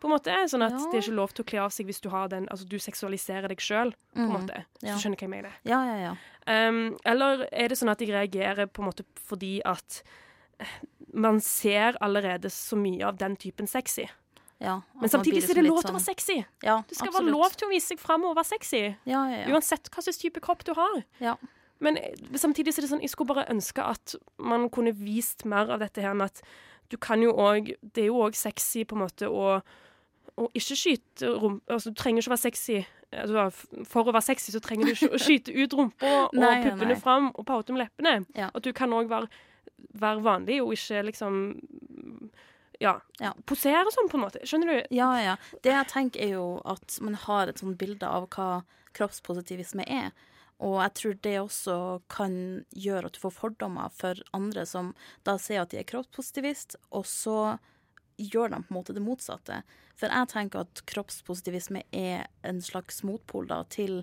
På 0.00 0.08
en 0.10 0.12
måte, 0.12 0.34
Sånn 0.52 0.62
at 0.66 0.72
Ja. 0.76 0.90
det 0.92 0.98
er 0.98 1.02
ikke 1.08 1.16
lov 1.16 1.32
til 1.32 1.44
å 1.44 1.48
kle 1.48 1.58
av 1.64 1.70
seg 1.72 1.86
hvis 1.86 2.02
du 2.02 2.10
har 2.10 2.28
den 2.28 2.46
Altså 2.52 2.68
du 2.68 2.76
seksualiserer 2.76 3.48
deg 3.48 3.56
sjøl, 3.58 3.94
på 4.12 4.20
en 4.20 4.28
mm. 4.28 4.32
måte. 4.36 4.64
Hvis 4.82 4.90
Ja. 4.90 4.96
skjønner 5.00 5.16
hva 5.16 5.24
jeg 5.24 5.30
mener. 5.30 5.52
ja, 5.64 5.80
ja, 5.86 5.96
ja. 6.12 6.68
Um, 6.68 6.96
eller 7.06 7.48
er 7.50 7.68
det 7.68 7.78
sånn 7.78 7.88
at 7.90 7.98
jeg 8.00 8.10
reagerer 8.12 8.66
på 8.66 8.82
en 8.84 8.90
måte 8.92 9.04
fordi 9.16 9.62
at 9.64 10.02
man 11.14 11.40
ser 11.40 11.96
allerede 12.00 12.50
så 12.50 12.76
mye 12.76 13.04
av 13.06 13.16
den 13.18 13.36
typen 13.36 13.66
sexy. 13.66 14.06
ja. 14.60 14.80
Men 15.00 15.08
samtidig 15.08 15.42
så 15.44 15.50
er 15.52 15.54
det 15.60 15.64
liksom 15.64 15.74
lov 15.76 15.82
til 15.82 15.90
å 15.90 15.94
være 15.94 16.02
sånn- 16.02 16.14
sexy. 16.14 16.36
Ja, 16.62 16.82
Det 16.88 16.96
skal 16.96 17.08
absolutt. 17.08 17.24
være 17.26 17.32
lov 17.32 17.50
til 17.56 17.68
å 17.68 17.70
vise 17.70 17.86
seg 17.88 17.98
fram 18.00 18.24
og 18.24 18.36
være 18.36 18.44
sexy. 18.46 18.96
Ja. 19.06 19.20
Uansett 19.52 19.90
hva 19.90 20.02
slags 20.02 20.18
type 20.18 20.40
kropp 20.40 20.64
du 20.64 20.72
har. 20.74 21.04
Ja. 21.20 21.36
Men 21.78 21.96
eh, 21.98 22.14
samtidig 22.34 22.72
så 22.72 22.78
er 22.80 22.86
det 22.86 22.90
sånn, 22.90 23.00
jeg 23.04 23.10
skulle 23.10 23.34
bare 23.34 23.46
ønske 23.52 23.82
at 23.84 24.14
man 24.38 24.70
kunne 24.70 24.92
vist 24.96 25.44
mer 25.44 25.68
av 25.70 25.78
dette 25.80 26.00
her 26.00 26.14
med 26.14 26.30
at 26.32 26.42
du 26.88 26.96
kan 26.96 27.20
jo 27.20 27.32
òg 27.32 27.74
Det 27.82 28.04
er 28.04 28.06
jo 28.06 28.22
òg 28.24 28.34
sexy 28.34 28.84
på 28.84 28.94
en 28.96 29.02
måte 29.02 29.28
å 29.28 29.60
å 30.36 30.50
ikke 30.52 30.76
skyte 30.76 31.28
rump... 31.40 31.62
Altså, 31.66 31.90
du 31.90 31.94
trenger 31.96 32.20
ikke 32.20 32.28
å 32.28 32.34
være 32.34 32.44
sexy. 32.50 32.86
Altså, 33.12 33.84
for 33.88 34.04
å 34.04 34.12
være 34.12 34.22
sexy 34.26 34.52
så 34.52 34.60
trenger 34.60 34.84
du 34.84 34.92
ikke 34.92 35.14
å 35.16 35.20
skyte 35.22 35.54
ut 35.54 35.72
rumpa 35.72 36.10
og 36.28 36.34
puppene 36.66 36.96
fram 37.00 37.30
og 37.34 37.46
paute 37.46 37.72
med 37.72 37.86
leppene. 37.86 38.26
Ja. 38.36 38.50
At 38.54 38.62
du 38.62 38.72
kan 38.76 38.90
òg 38.92 39.08
være, 39.08 39.28
være 39.96 40.22
vanlig 40.24 40.60
og 40.62 40.74
ikke 40.76 41.02
liksom 41.10 41.38
ja, 42.80 43.00
Ja. 43.20 43.32
posere 43.48 43.88
sånn, 43.92 44.10
på 44.10 44.18
en 44.18 44.24
måte. 44.26 44.42
Skjønner 44.44 44.66
du? 44.72 44.94
Ja, 44.94 45.10
ja. 45.22 45.36
Det 45.64 45.72
jeg 45.72 45.88
tenker 45.88 46.20
er 46.20 46.34
jo 46.36 46.48
at 46.68 46.98
man 47.00 47.14
har 47.14 47.48
et 47.48 47.62
sånt 47.62 47.78
bilde 47.80 48.04
av 48.06 48.28
hva 48.36 48.64
kroppspositivisme 48.96 49.84
er. 49.88 50.10
Og 50.60 50.78
jeg 50.80 50.92
tror 50.96 51.16
det 51.24 51.34
også 51.40 51.78
kan 52.12 52.36
gjøre 52.72 53.06
at 53.10 53.16
du 53.16 53.20
får 53.20 53.34
fordommer 53.36 53.92
for 53.92 54.20
andre 54.36 54.64
som 54.68 54.94
da 55.24 55.36
sier 55.40 55.62
at 55.64 55.72
de 55.72 55.80
er 55.82 55.88
kroppspositivist, 55.88 56.78
og 56.92 57.04
så 57.08 57.58
gjør 58.16 58.54
de 58.54 58.62
på 58.64 58.72
en 58.72 58.78
måte 58.78 58.94
det 58.96 59.04
motsatte. 59.04 59.60
For 59.96 60.08
jeg 60.12 60.28
tenker 60.32 60.64
at 60.64 60.80
kroppspositivisme 60.88 61.82
er 61.92 62.26
en 62.44 62.62
slags 62.64 63.02
motpol 63.04 63.48
da, 63.48 63.62
til 63.68 64.02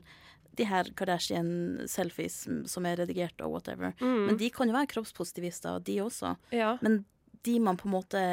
de 0.57 0.67
her 0.69 0.89
Kardashian-selfies 0.97 2.43
som 2.69 2.85
er 2.85 2.99
redigert 3.01 3.41
og 3.41 3.55
whatever. 3.55 3.93
Mm. 3.99 4.25
Men 4.27 4.39
de 4.39 4.49
kan 4.53 4.69
jo 4.69 4.75
være 4.75 4.91
kroppspositivister, 4.93 5.79
de 5.85 5.99
også. 6.03 6.35
Ja. 6.53 6.75
Men 6.85 7.03
de 7.43 7.59
man 7.59 7.79
på 7.79 7.89
en 7.89 7.95
måte 7.95 8.23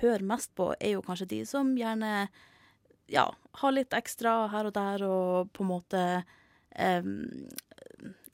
hører 0.00 0.24
mest 0.26 0.52
på, 0.58 0.72
er 0.80 0.96
jo 0.96 1.04
kanskje 1.06 1.30
de 1.30 1.42
som 1.48 1.74
gjerne 1.78 2.12
ja, 3.12 3.26
har 3.60 3.74
litt 3.74 3.94
ekstra 3.96 4.46
her 4.52 4.68
og 4.70 4.74
der, 4.76 5.04
og 5.06 5.52
på 5.54 5.64
en 5.64 5.70
måte 5.70 6.02
um, 6.78 7.14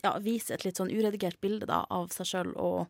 ja, 0.05 0.15
viser 0.23 0.57
et 0.57 0.67
litt 0.69 0.81
sånn 0.81 0.93
uredigert 0.93 1.41
bilde 1.43 1.69
da, 1.69 1.83
av 1.91 2.13
seg 2.15 2.31
sjøl 2.31 2.55
og 2.55 2.87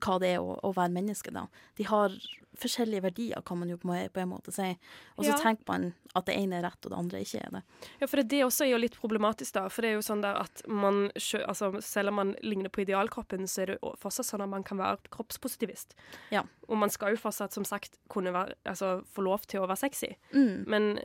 hva 0.00 0.18
det 0.20 0.34
er 0.36 0.38
å, 0.40 0.58
å 0.64 0.74
være 0.74 0.92
menneske, 0.92 1.32
da. 1.32 1.46
De 1.76 1.84
har 1.84 2.10
forskjellige 2.58 3.02
verdier, 3.04 3.42
kan 3.46 3.58
man 3.60 3.68
jo 3.70 3.76
på 3.78 3.92
en- 3.94 4.08
på 4.10 4.20
en 4.20 4.28
måte 4.30 4.52
si. 4.52 4.76
Og 5.16 5.24
så 5.24 5.30
Ja. 5.30 5.36
tenker 5.38 5.62
man 5.68 5.94
at 6.16 6.24
det 6.26 6.34
ene 6.36 6.54
er 6.58 6.62
rett, 6.62 6.84
og 6.86 6.90
det 6.90 6.98
andre 6.98 7.20
ikke 7.20 7.44
er 7.46 7.50
det. 7.50 7.62
Ja, 8.00 8.06
for 8.06 8.16
det, 8.22 8.42
også 8.42 8.64
er 8.66 8.70
jo 8.72 8.78
litt 8.78 8.96
problematisk, 8.98 9.52
da. 9.52 9.68
For 9.68 9.82
det 9.82 9.90
er 9.90 9.94
jo 9.94 10.00
sånn 10.02 10.22
der 10.22 10.34
at 10.40 10.62
man 10.66 11.10
altså, 11.14 11.80
Selv 11.82 12.08
om 12.08 12.14
man 12.14 12.34
ligner 12.42 12.68
på 12.68 12.82
idealkroppen, 12.84 13.46
så 13.46 13.62
er 13.62 13.66
det 13.66 13.78
fortsatt 13.80 14.26
sånn 14.26 14.42
at 14.42 14.48
man 14.48 14.64
kan 14.64 14.78
være 14.78 14.98
kroppspositivist. 15.10 15.94
Ja. 16.32 16.42
Og 16.68 16.76
man 16.78 16.90
skal 16.90 17.10
jo 17.10 17.16
fortsatt, 17.16 17.52
som 17.52 17.64
sagt, 17.64 17.96
kunne 18.08 18.32
være, 18.32 18.54
altså, 18.66 19.04
få 19.06 19.22
lov 19.22 19.46
til 19.46 19.60
å 19.60 19.68
være 19.68 19.78
sexy. 19.78 20.16
Mm. 20.32 20.66
Men, 20.66 20.98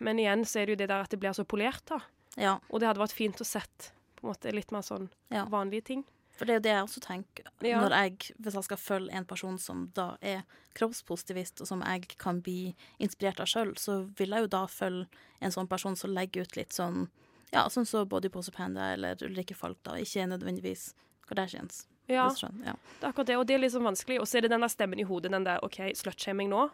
men 0.00 0.16
igjen 0.18 0.44
så 0.46 0.60
er 0.62 0.66
det 0.66 0.78
jo 0.78 0.86
det 0.86 0.88
der 0.88 1.00
at 1.02 1.10
det 1.10 1.20
blir 1.20 1.30
så 1.34 1.44
polert, 1.44 1.84
da. 1.86 2.00
Ja. 2.38 2.58
Og 2.70 2.80
det 2.80 2.86
hadde 2.88 3.00
vært 3.00 3.12
fint 3.12 3.36
å 3.40 3.44
sett 3.44 3.92
på 4.16 4.24
en 4.28 4.32
måte 4.34 4.52
litt 4.54 4.70
mer 4.72 4.80
sånn 4.80 5.10
Ja. 5.30 5.44
vanlige 5.46 5.84
ting. 5.84 6.04
For 6.40 6.48
det 6.48 6.54
er 6.54 6.56
jo 6.56 6.64
det 6.64 6.70
jeg 6.72 6.84
også 6.86 7.00
tenker. 7.04 7.48
Ja. 7.60 7.82
Når 7.84 7.92
jeg, 7.92 8.14
hvis 8.40 8.54
jeg 8.56 8.64
skal 8.64 8.78
følge 8.80 9.12
en 9.18 9.26
person 9.28 9.58
som 9.60 9.82
da 9.92 10.14
er 10.24 10.38
kroppspositivist, 10.78 11.60
og 11.60 11.68
som 11.68 11.82
jeg 11.84 12.06
kan 12.16 12.38
bli 12.40 12.70
inspirert 12.96 13.42
av 13.44 13.50
sjøl, 13.50 13.74
så 13.76 13.98
vil 14.16 14.32
jeg 14.32 14.46
jo 14.46 14.48
da 14.54 14.62
følge 14.72 15.04
en 15.44 15.52
sånn 15.52 15.68
person 15.68 15.98
som 16.00 16.14
legger 16.16 16.48
ut 16.48 16.56
litt 16.56 16.72
sånn 16.72 17.10
Ja, 17.52 17.66
sånn 17.68 17.84
som 17.84 18.06
Body 18.08 18.30
Pose 18.32 18.52
Panda 18.54 18.92
eller 18.94 19.20
Ulrikke 19.26 19.56
Falk, 19.58 19.82
da. 19.84 19.98
Ikke 20.00 20.24
nødvendigvis 20.30 20.94
Kardashians. 21.28 21.82
Ja, 22.08 22.28
ja. 22.40 22.74
det 23.00 23.04
er 23.04 23.08
akkurat 23.10 23.26
det. 23.26 23.36
Og 23.36 23.44
det 23.46 23.58
er 23.58 23.68
sånn 23.68 23.84
vanskelig. 23.84 24.20
Og 24.22 24.28
så 24.30 24.38
er 24.38 24.46
det 24.46 24.52
den 24.54 24.64
der 24.64 24.70
stemmen 24.72 25.02
i 25.02 25.06
hodet, 25.06 25.32
den 25.34 25.44
der 25.44 25.60
OK, 25.66 25.82
slutshaming 25.98 26.48
nå. 26.48 26.68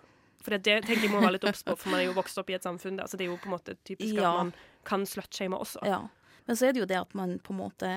For 0.45 0.55
det, 0.55 0.63
det 0.69 0.77
tenker 0.87 1.09
jeg 1.09 1.13
må 1.15 1.25
være 1.25 1.39
litt 1.39 1.49
obs 1.49 1.65
på, 1.67 1.75
for 1.81 1.91
man 1.91 2.05
er 2.05 2.11
jo 2.11 2.15
vokst 2.17 2.39
opp 2.39 2.53
i 2.53 2.57
et 2.59 2.63
samfunn 2.63 3.01
der, 3.01 3.09
så 3.11 3.19
det 3.19 3.27
er 3.27 3.33
jo 3.33 3.39
på 3.41 3.49
en 3.51 3.57
måte 3.57 3.75
typisk 3.89 4.15
Ja. 4.15 4.31
at 4.31 4.37
man 4.37 4.53
kan 4.87 5.07
slutshame 5.09 5.59
også. 5.59 5.83
Ja. 5.89 6.05
Men 6.47 6.61
så 6.61 6.69
er 6.69 6.77
det 6.77 6.85
jo 6.85 6.89
det 6.93 7.01
at 7.01 7.17
man 7.19 7.39
på 7.43 7.57
en 7.57 7.59
måte 7.59 7.91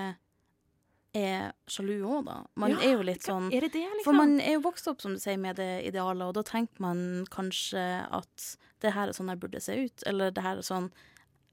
er 1.18 1.52
sjalu 1.68 2.04
òg, 2.06 2.26
da. 2.26 2.44
Man 2.56 2.72
Ja, 2.72 2.80
er 2.86 2.92
jo 2.98 3.02
litt 3.04 3.24
sånn 3.26 3.50
det 3.50 3.62
det, 3.74 3.74
liksom? 3.82 4.04
For 4.06 4.14
man 4.14 4.40
er 4.40 4.54
jo 4.60 4.62
vokst 4.62 4.88
opp, 4.92 5.02
som 5.02 5.14
du 5.16 5.20
sier, 5.20 5.38
med 5.42 5.56
det 5.58 5.86
idealet, 5.90 6.22
og 6.28 6.34
da 6.38 6.44
tenker 6.44 6.80
man 6.80 7.26
kanskje 7.34 7.82
at 8.14 8.50
det 8.82 8.94
her 8.94 9.08
er 9.10 9.14
sånn 9.18 9.28
jeg 9.34 9.40
burde 9.40 9.60
se 9.62 9.74
ut, 9.86 10.04
eller 10.06 10.30
det 10.32 10.44
her 10.44 10.58
er 10.58 10.62
sånn 10.62 10.92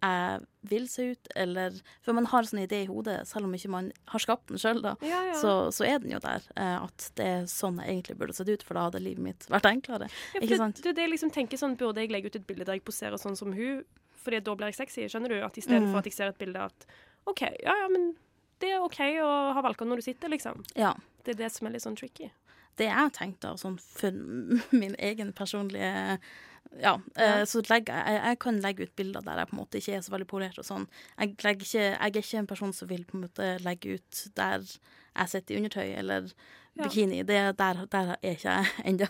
jeg 0.02 0.42
vil 0.68 0.84
se 0.92 1.06
ut, 1.14 1.28
eller 1.34 1.72
For 2.04 2.12
man 2.12 2.26
har 2.26 2.44
en 2.44 2.46
sånn 2.50 2.60
idé 2.62 2.82
i 2.84 2.86
hodet, 2.86 3.26
selv 3.26 3.46
om 3.48 3.54
ikke 3.56 3.70
man 3.72 3.88
har 4.12 4.20
skapt 4.22 4.48
den 4.52 4.58
sjøl, 4.60 4.82
da. 4.84 4.92
Ja, 5.00 5.22
ja. 5.32 5.38
Så, 5.40 5.54
så 5.72 5.86
er 5.88 5.98
den 6.04 6.12
jo 6.12 6.18
der, 6.20 6.44
eh, 6.54 6.82
at 6.84 7.06
det 7.16 7.24
er 7.26 7.46
sånn 7.50 7.80
jeg 7.80 7.88
egentlig 7.96 8.18
burde 8.20 8.36
sett 8.36 8.48
ut, 8.52 8.62
for 8.62 8.74
da 8.76 8.84
hadde 8.90 9.00
livet 9.02 9.24
mitt 9.24 9.46
vært 9.48 9.70
enklere. 9.72 10.10
Ja, 10.36 10.40
ikke 10.44 10.58
sant? 10.60 10.82
det 10.84 10.92
det 11.00 11.08
liksom 11.10 11.32
tenker 11.32 11.56
sånn, 11.58 11.78
Burde 11.80 12.04
jeg 12.04 12.12
legge 12.12 12.28
ut 12.28 12.36
et 12.36 12.46
bilde 12.46 12.64
der 12.68 12.76
jeg 12.76 12.84
poserer 12.84 13.16
sånn 13.18 13.36
som 13.40 13.56
hun, 13.56 13.82
fordi 14.22 14.42
da 14.44 14.54
blir 14.54 14.68
jeg 14.68 14.76
sexy? 14.84 15.08
Skjønner 15.08 15.32
du? 15.32 15.40
At 15.42 15.56
i 15.56 15.64
stedet 15.64 15.82
Mm. 15.88 15.90
for 15.92 15.98
at 15.98 16.04
jeg 16.04 16.12
ser 16.14 16.28
et 16.28 16.38
bilde 16.38 16.60
at 16.60 16.86
OK, 17.26 17.40
ja 17.64 17.72
ja, 17.80 17.88
men 17.88 18.14
det 18.60 18.70
er 18.72 18.82
OK 18.84 18.98
å 19.22 19.30
ha 19.56 19.62
valgkamp 19.62 19.90
når 19.90 20.00
du 20.02 20.06
sitter, 20.08 20.28
liksom. 20.32 20.62
Ja. 20.76 20.94
Det 21.24 21.34
er 21.34 21.40
det 21.44 21.52
som 21.52 21.66
er 21.68 21.72
litt 21.76 21.82
sånn 21.84 21.96
tricky. 21.98 22.30
det 22.76 22.86
jeg 22.90 23.12
tenkt 23.16 23.40
da, 23.40 23.54
sånn 23.56 23.78
for 23.80 24.12
min 24.82 24.94
egen 24.98 25.32
personlige 25.32 26.18
Ja, 26.82 26.96
Ja. 27.16 27.38
eh, 27.40 27.44
så 27.46 27.62
legger 27.70 27.94
jeg, 27.94 28.20
jeg 28.24 28.38
kan 28.42 28.58
legge 28.60 28.82
ut 28.84 28.96
bilder 28.98 29.22
der 29.24 29.38
jeg 29.38 29.48
på 29.48 29.54
en 29.56 29.60
måte 29.62 29.78
ikke 29.78 29.94
er 29.96 30.02
så 30.02 30.12
veldig 30.12 30.26
polert 30.28 30.58
og 30.58 30.64
sånn. 30.66 30.86
Jeg, 31.18 31.36
ikke, 31.38 31.78
jeg 31.78 31.94
er 31.96 32.10
ikke 32.20 32.38
en 32.42 32.46
person 32.50 32.72
som 32.74 32.88
vil 32.90 33.04
på 33.06 33.16
en 33.16 33.22
måte 33.28 33.46
legge 33.64 33.94
ut 33.96 34.22
der 34.36 34.60
jeg 34.66 35.28
sitter 35.32 35.54
i 35.54 35.58
undertøy 35.62 35.92
eller 36.02 36.32
Ja. 36.76 36.84
bikini. 36.84 37.22
Det, 37.24 37.38
der, 37.56 37.86
der 37.88 38.10
er 38.20 38.34
ikke 38.34 38.52
jeg 38.52 38.66
ennå. 38.90 39.06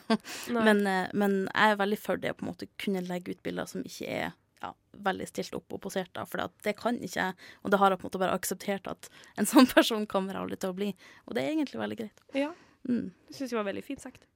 Men, 0.54 0.86
eh, 0.86 1.08
men 1.14 1.32
jeg 1.48 1.72
er 1.72 1.80
veldig 1.80 1.98
for 1.98 2.16
det 2.22 2.30
å 2.30 2.36
på 2.38 2.44
en 2.46 2.52
måte 2.52 2.68
kunne 2.78 3.02
legge 3.08 3.32
ut 3.34 3.42
bilder 3.42 3.66
som 3.66 3.82
ikke 3.82 4.06
er 4.06 4.36
ja, 4.66 5.00
veldig 5.06 5.26
stilt 5.30 5.56
opp 5.56 5.76
og 5.76 5.82
posert, 5.86 6.12
da, 6.16 6.24
for 6.28 6.42
det 6.64 6.76
kan 6.78 6.98
ikke 6.98 7.20
jeg. 7.20 7.48
Og 7.62 7.72
det 7.72 7.80
har 7.82 7.92
jeg 7.92 8.00
på 8.00 8.06
en 8.06 8.10
måte 8.10 8.22
bare 8.22 8.38
akseptert 8.38 8.88
at 8.90 9.10
en 9.40 9.48
sånn 9.48 9.68
person 9.70 10.06
kommer 10.10 10.36
jeg 10.36 10.44
aldri 10.44 10.60
til 10.62 10.74
å 10.74 10.78
bli. 10.78 10.92
Og 11.26 11.36
det 11.36 11.44
er 11.44 11.54
egentlig 11.54 11.82
veldig 11.82 12.00
greit. 12.02 12.24
Ja. 12.36 12.52
Mm. 12.86 13.10
Det 13.28 13.36
syns 13.38 13.52
jeg 13.52 13.60
var 13.60 13.68
veldig 13.68 13.84
fint 13.86 14.02
sagt. 14.02 14.26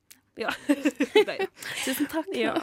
Ja. 0.41 0.53
Tusen 1.85 2.09
takk. 2.11 2.31
Ja. 2.37 2.55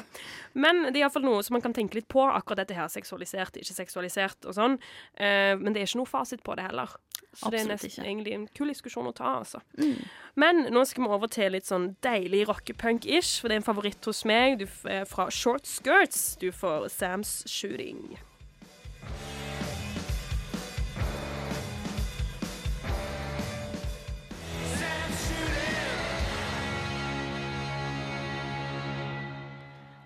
Men 0.58 0.88
det 0.90 0.98
er 0.98 1.06
iallfall 1.06 1.26
noe 1.28 1.44
som 1.46 1.58
man 1.58 1.64
kan 1.66 1.76
tenke 1.76 2.00
litt 2.00 2.10
på, 2.12 2.24
akkurat 2.26 2.64
dette 2.64 2.78
her 2.78 2.90
seksualisert, 2.92 3.60
ikke 3.62 3.78
seksualisert 3.78 4.48
og 4.50 4.58
sånn. 4.58 4.80
Eh, 5.14 5.54
men 5.60 5.74
det 5.76 5.84
er 5.84 5.90
ikke 5.90 6.02
noe 6.02 6.10
fasit 6.10 6.44
på 6.46 6.58
det 6.58 6.66
heller. 6.70 6.96
Så 7.38 7.52
det 7.54 7.60
er 7.62 7.68
nesten 7.70 7.92
ikke. 7.92 8.06
egentlig 8.08 8.34
en 8.34 8.46
kul 8.58 8.72
diskusjon 8.72 9.10
å 9.12 9.14
ta, 9.14 9.36
altså. 9.44 9.62
Mm. 9.78 10.00
Men 10.42 10.64
nå 10.74 10.82
skal 10.90 11.06
vi 11.06 11.12
over 11.14 11.30
til 11.30 11.54
litt 11.54 11.70
sånn 11.70 11.92
deilig 12.06 12.48
rockepunk-ish, 12.50 13.38
for 13.42 13.52
det 13.52 13.60
er 13.60 13.62
en 13.62 13.68
favoritt 13.68 14.10
hos 14.10 14.24
meg. 14.26 14.58
Du 14.64 14.66
er 14.90 15.06
fra 15.10 15.30
Short 15.30 15.70
Skirts. 15.70 16.32
Du 16.42 16.50
får 16.56 16.90
Sam's 16.96 17.44
Shooting. 17.46 18.18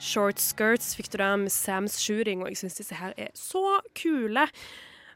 Short 0.01 0.39
Skirts 0.41 0.95
fikk 0.97 1.11
du 1.13 1.19
der 1.21 1.35
med 1.37 1.51
Sam's 1.53 1.99
Shooting, 2.01 2.41
og 2.41 2.49
jeg 2.51 2.57
syns 2.63 2.79
disse 2.79 2.97
her 2.97 3.13
er 3.21 3.29
så 3.37 3.61
kule. 3.97 4.47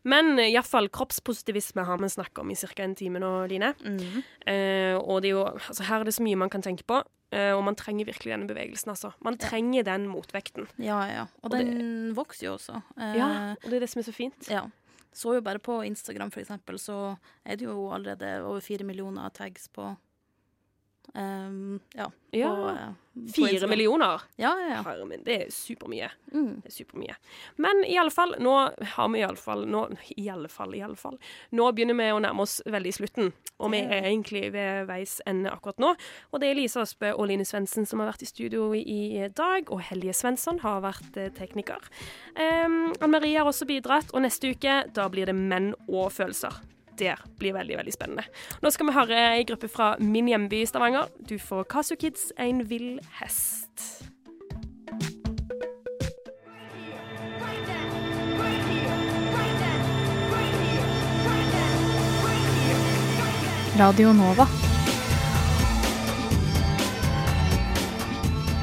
Men 0.05 0.35
iallfall 0.37 0.85
kroppspositivisme 0.93 1.81
har 1.87 1.97
vi 1.97 2.09
snakka 2.13 2.43
om 2.43 2.51
i 2.53 2.55
ca. 2.59 2.69
en 2.83 2.93
time 2.95 3.17
nå, 3.23 3.31
Line. 3.49 3.71
Mm. 3.81 4.21
Eh, 4.45 4.93
og 5.01 5.23
det 5.23 5.31
er 5.31 5.33
jo, 5.39 5.45
altså 5.49 5.87
her 5.87 6.03
er 6.03 6.05
det 6.05 6.13
så 6.13 6.21
mye 6.27 6.37
man 6.37 6.51
kan 6.53 6.61
tenke 6.61 6.85
på, 6.85 6.99
eh, 7.33 7.49
og 7.57 7.63
man 7.65 7.73
trenger 7.75 8.05
virkelig 8.05 8.35
denne 8.35 8.45
bevegelsen. 8.47 8.93
altså. 8.93 9.13
Man 9.25 9.37
trenger 9.41 9.83
den 9.83 10.05
motvekten. 10.07 10.67
Ja, 10.77 10.99
ja. 11.09 11.25
Og, 11.41 11.49
Og 11.49 11.57
det- 11.57 11.65
den 11.65 12.13
vokser 12.15 12.45
jo 12.45 12.53
også. 12.59 12.83
Eh, 12.99 13.15
Ja, 13.17 13.55
og 13.63 13.69
det 13.69 13.73
er 13.73 13.79
det 13.79 13.89
som 13.89 13.99
er 14.01 14.03
så 14.03 14.13
fint. 14.13 14.47
ja. 14.49 14.67
Så 15.15 15.33
jo 15.33 15.39
bare 15.41 15.59
på 15.59 15.81
Instagram, 15.81 16.29
for 16.29 16.41
eksempel, 16.41 16.75
så 16.77 17.17
er 17.45 17.55
det 17.55 17.61
jo 17.65 17.89
allerede 17.89 18.43
over 18.43 18.59
fire 18.59 18.83
millioner 18.83 19.29
tags 19.29 19.69
på 19.69 19.95
ehm, 21.13 21.79
Ja. 21.95 22.11
Ja, 22.35 22.55
På, 22.55 22.69
eh, 22.69 23.31
Fire 23.35 23.67
millioner! 23.67 24.21
Ja, 24.35 24.59
ja, 24.59 24.67
ja. 24.67 24.81
Herre 24.83 25.05
min, 25.05 25.21
det 25.23 25.35
er 25.45 25.51
supermye. 25.51 26.09
Mm. 26.33 26.61
Det 26.63 26.67
er 26.67 26.73
supermye. 26.83 27.15
Men 27.55 27.85
i 27.87 27.95
alle 27.97 28.11
fall, 28.11 28.35
nå 28.43 28.55
har 28.95 29.09
vi 29.13 29.21
i 29.21 29.23
alle 29.23 29.39
fall 29.39 29.63
nå, 29.71 29.85
I 30.17 30.27
alle 30.29 30.49
fall, 30.51 30.75
i 30.75 30.81
alle 30.83 30.99
fall. 30.99 31.15
Nå 31.55 31.69
begynner 31.71 31.95
vi 31.95 32.09
å 32.11 32.19
nærme 32.19 32.43
oss 32.43 32.57
veldig 32.67 32.93
slutten, 32.97 33.31
og 33.55 33.71
vi 33.71 33.79
er 33.85 34.09
egentlig 34.09 34.51
ved 34.51 34.89
veis 34.89 35.21
ende 35.25 35.53
akkurat 35.53 35.79
nå. 35.79 35.93
Og 36.33 36.43
det 36.43 36.51
er 36.51 36.59
Lise 36.59 36.83
Aspe 36.83 37.13
og 37.15 37.29
Line 37.31 37.47
Svendsen 37.47 37.87
som 37.87 38.03
har 38.03 38.11
vært 38.11 38.27
i 38.27 38.31
studio 38.33 38.73
i 38.75 39.29
dag, 39.31 39.71
og 39.71 39.85
Helje 39.87 40.13
Svensson 40.19 40.59
har 40.65 40.83
vært 40.83 41.15
eh, 41.15 41.31
tekniker. 41.31 41.79
Um, 42.35 42.91
Anne 42.99 43.13
Marie 43.15 43.39
har 43.39 43.47
også 43.47 43.67
bidratt, 43.69 44.11
og 44.11 44.27
neste 44.27 44.51
uke 44.51 44.81
da 44.91 45.07
blir 45.07 45.31
det 45.31 45.39
menn 45.39 45.71
og 45.87 46.11
følelser. 46.11 46.59
Det 46.95 47.15
blir 47.39 47.53
veldig 47.53 47.77
veldig 47.81 47.93
spennende. 47.93 48.23
Nå 48.63 48.71
skal 48.71 48.87
vi 48.87 48.95
høre 48.95 49.21
ei 49.35 49.43
gruppe 49.47 49.67
fra 49.71 49.95
min 49.99 50.29
hjemby 50.31 50.63
Stavanger. 50.67 51.11
Du 51.27 51.37
får 51.39 51.65
Casio 51.71 51.99
Kids, 51.99 52.31
En 52.37 52.63
vill 52.69 52.99
hest. 53.19 53.83
Radio 63.75 64.13
Nova. 64.13 64.47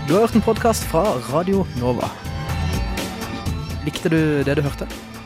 Du 0.08 0.14
har 0.14 0.20
hørt 0.20 0.34
en 0.34 0.42
podkast 0.42 0.84
fra 0.88 1.04
Radio 1.28 1.66
Nova. 1.80 2.08
Likte 3.84 4.08
du 4.08 4.20
det 4.44 4.56
du 4.56 4.62
hørte? 4.64 5.11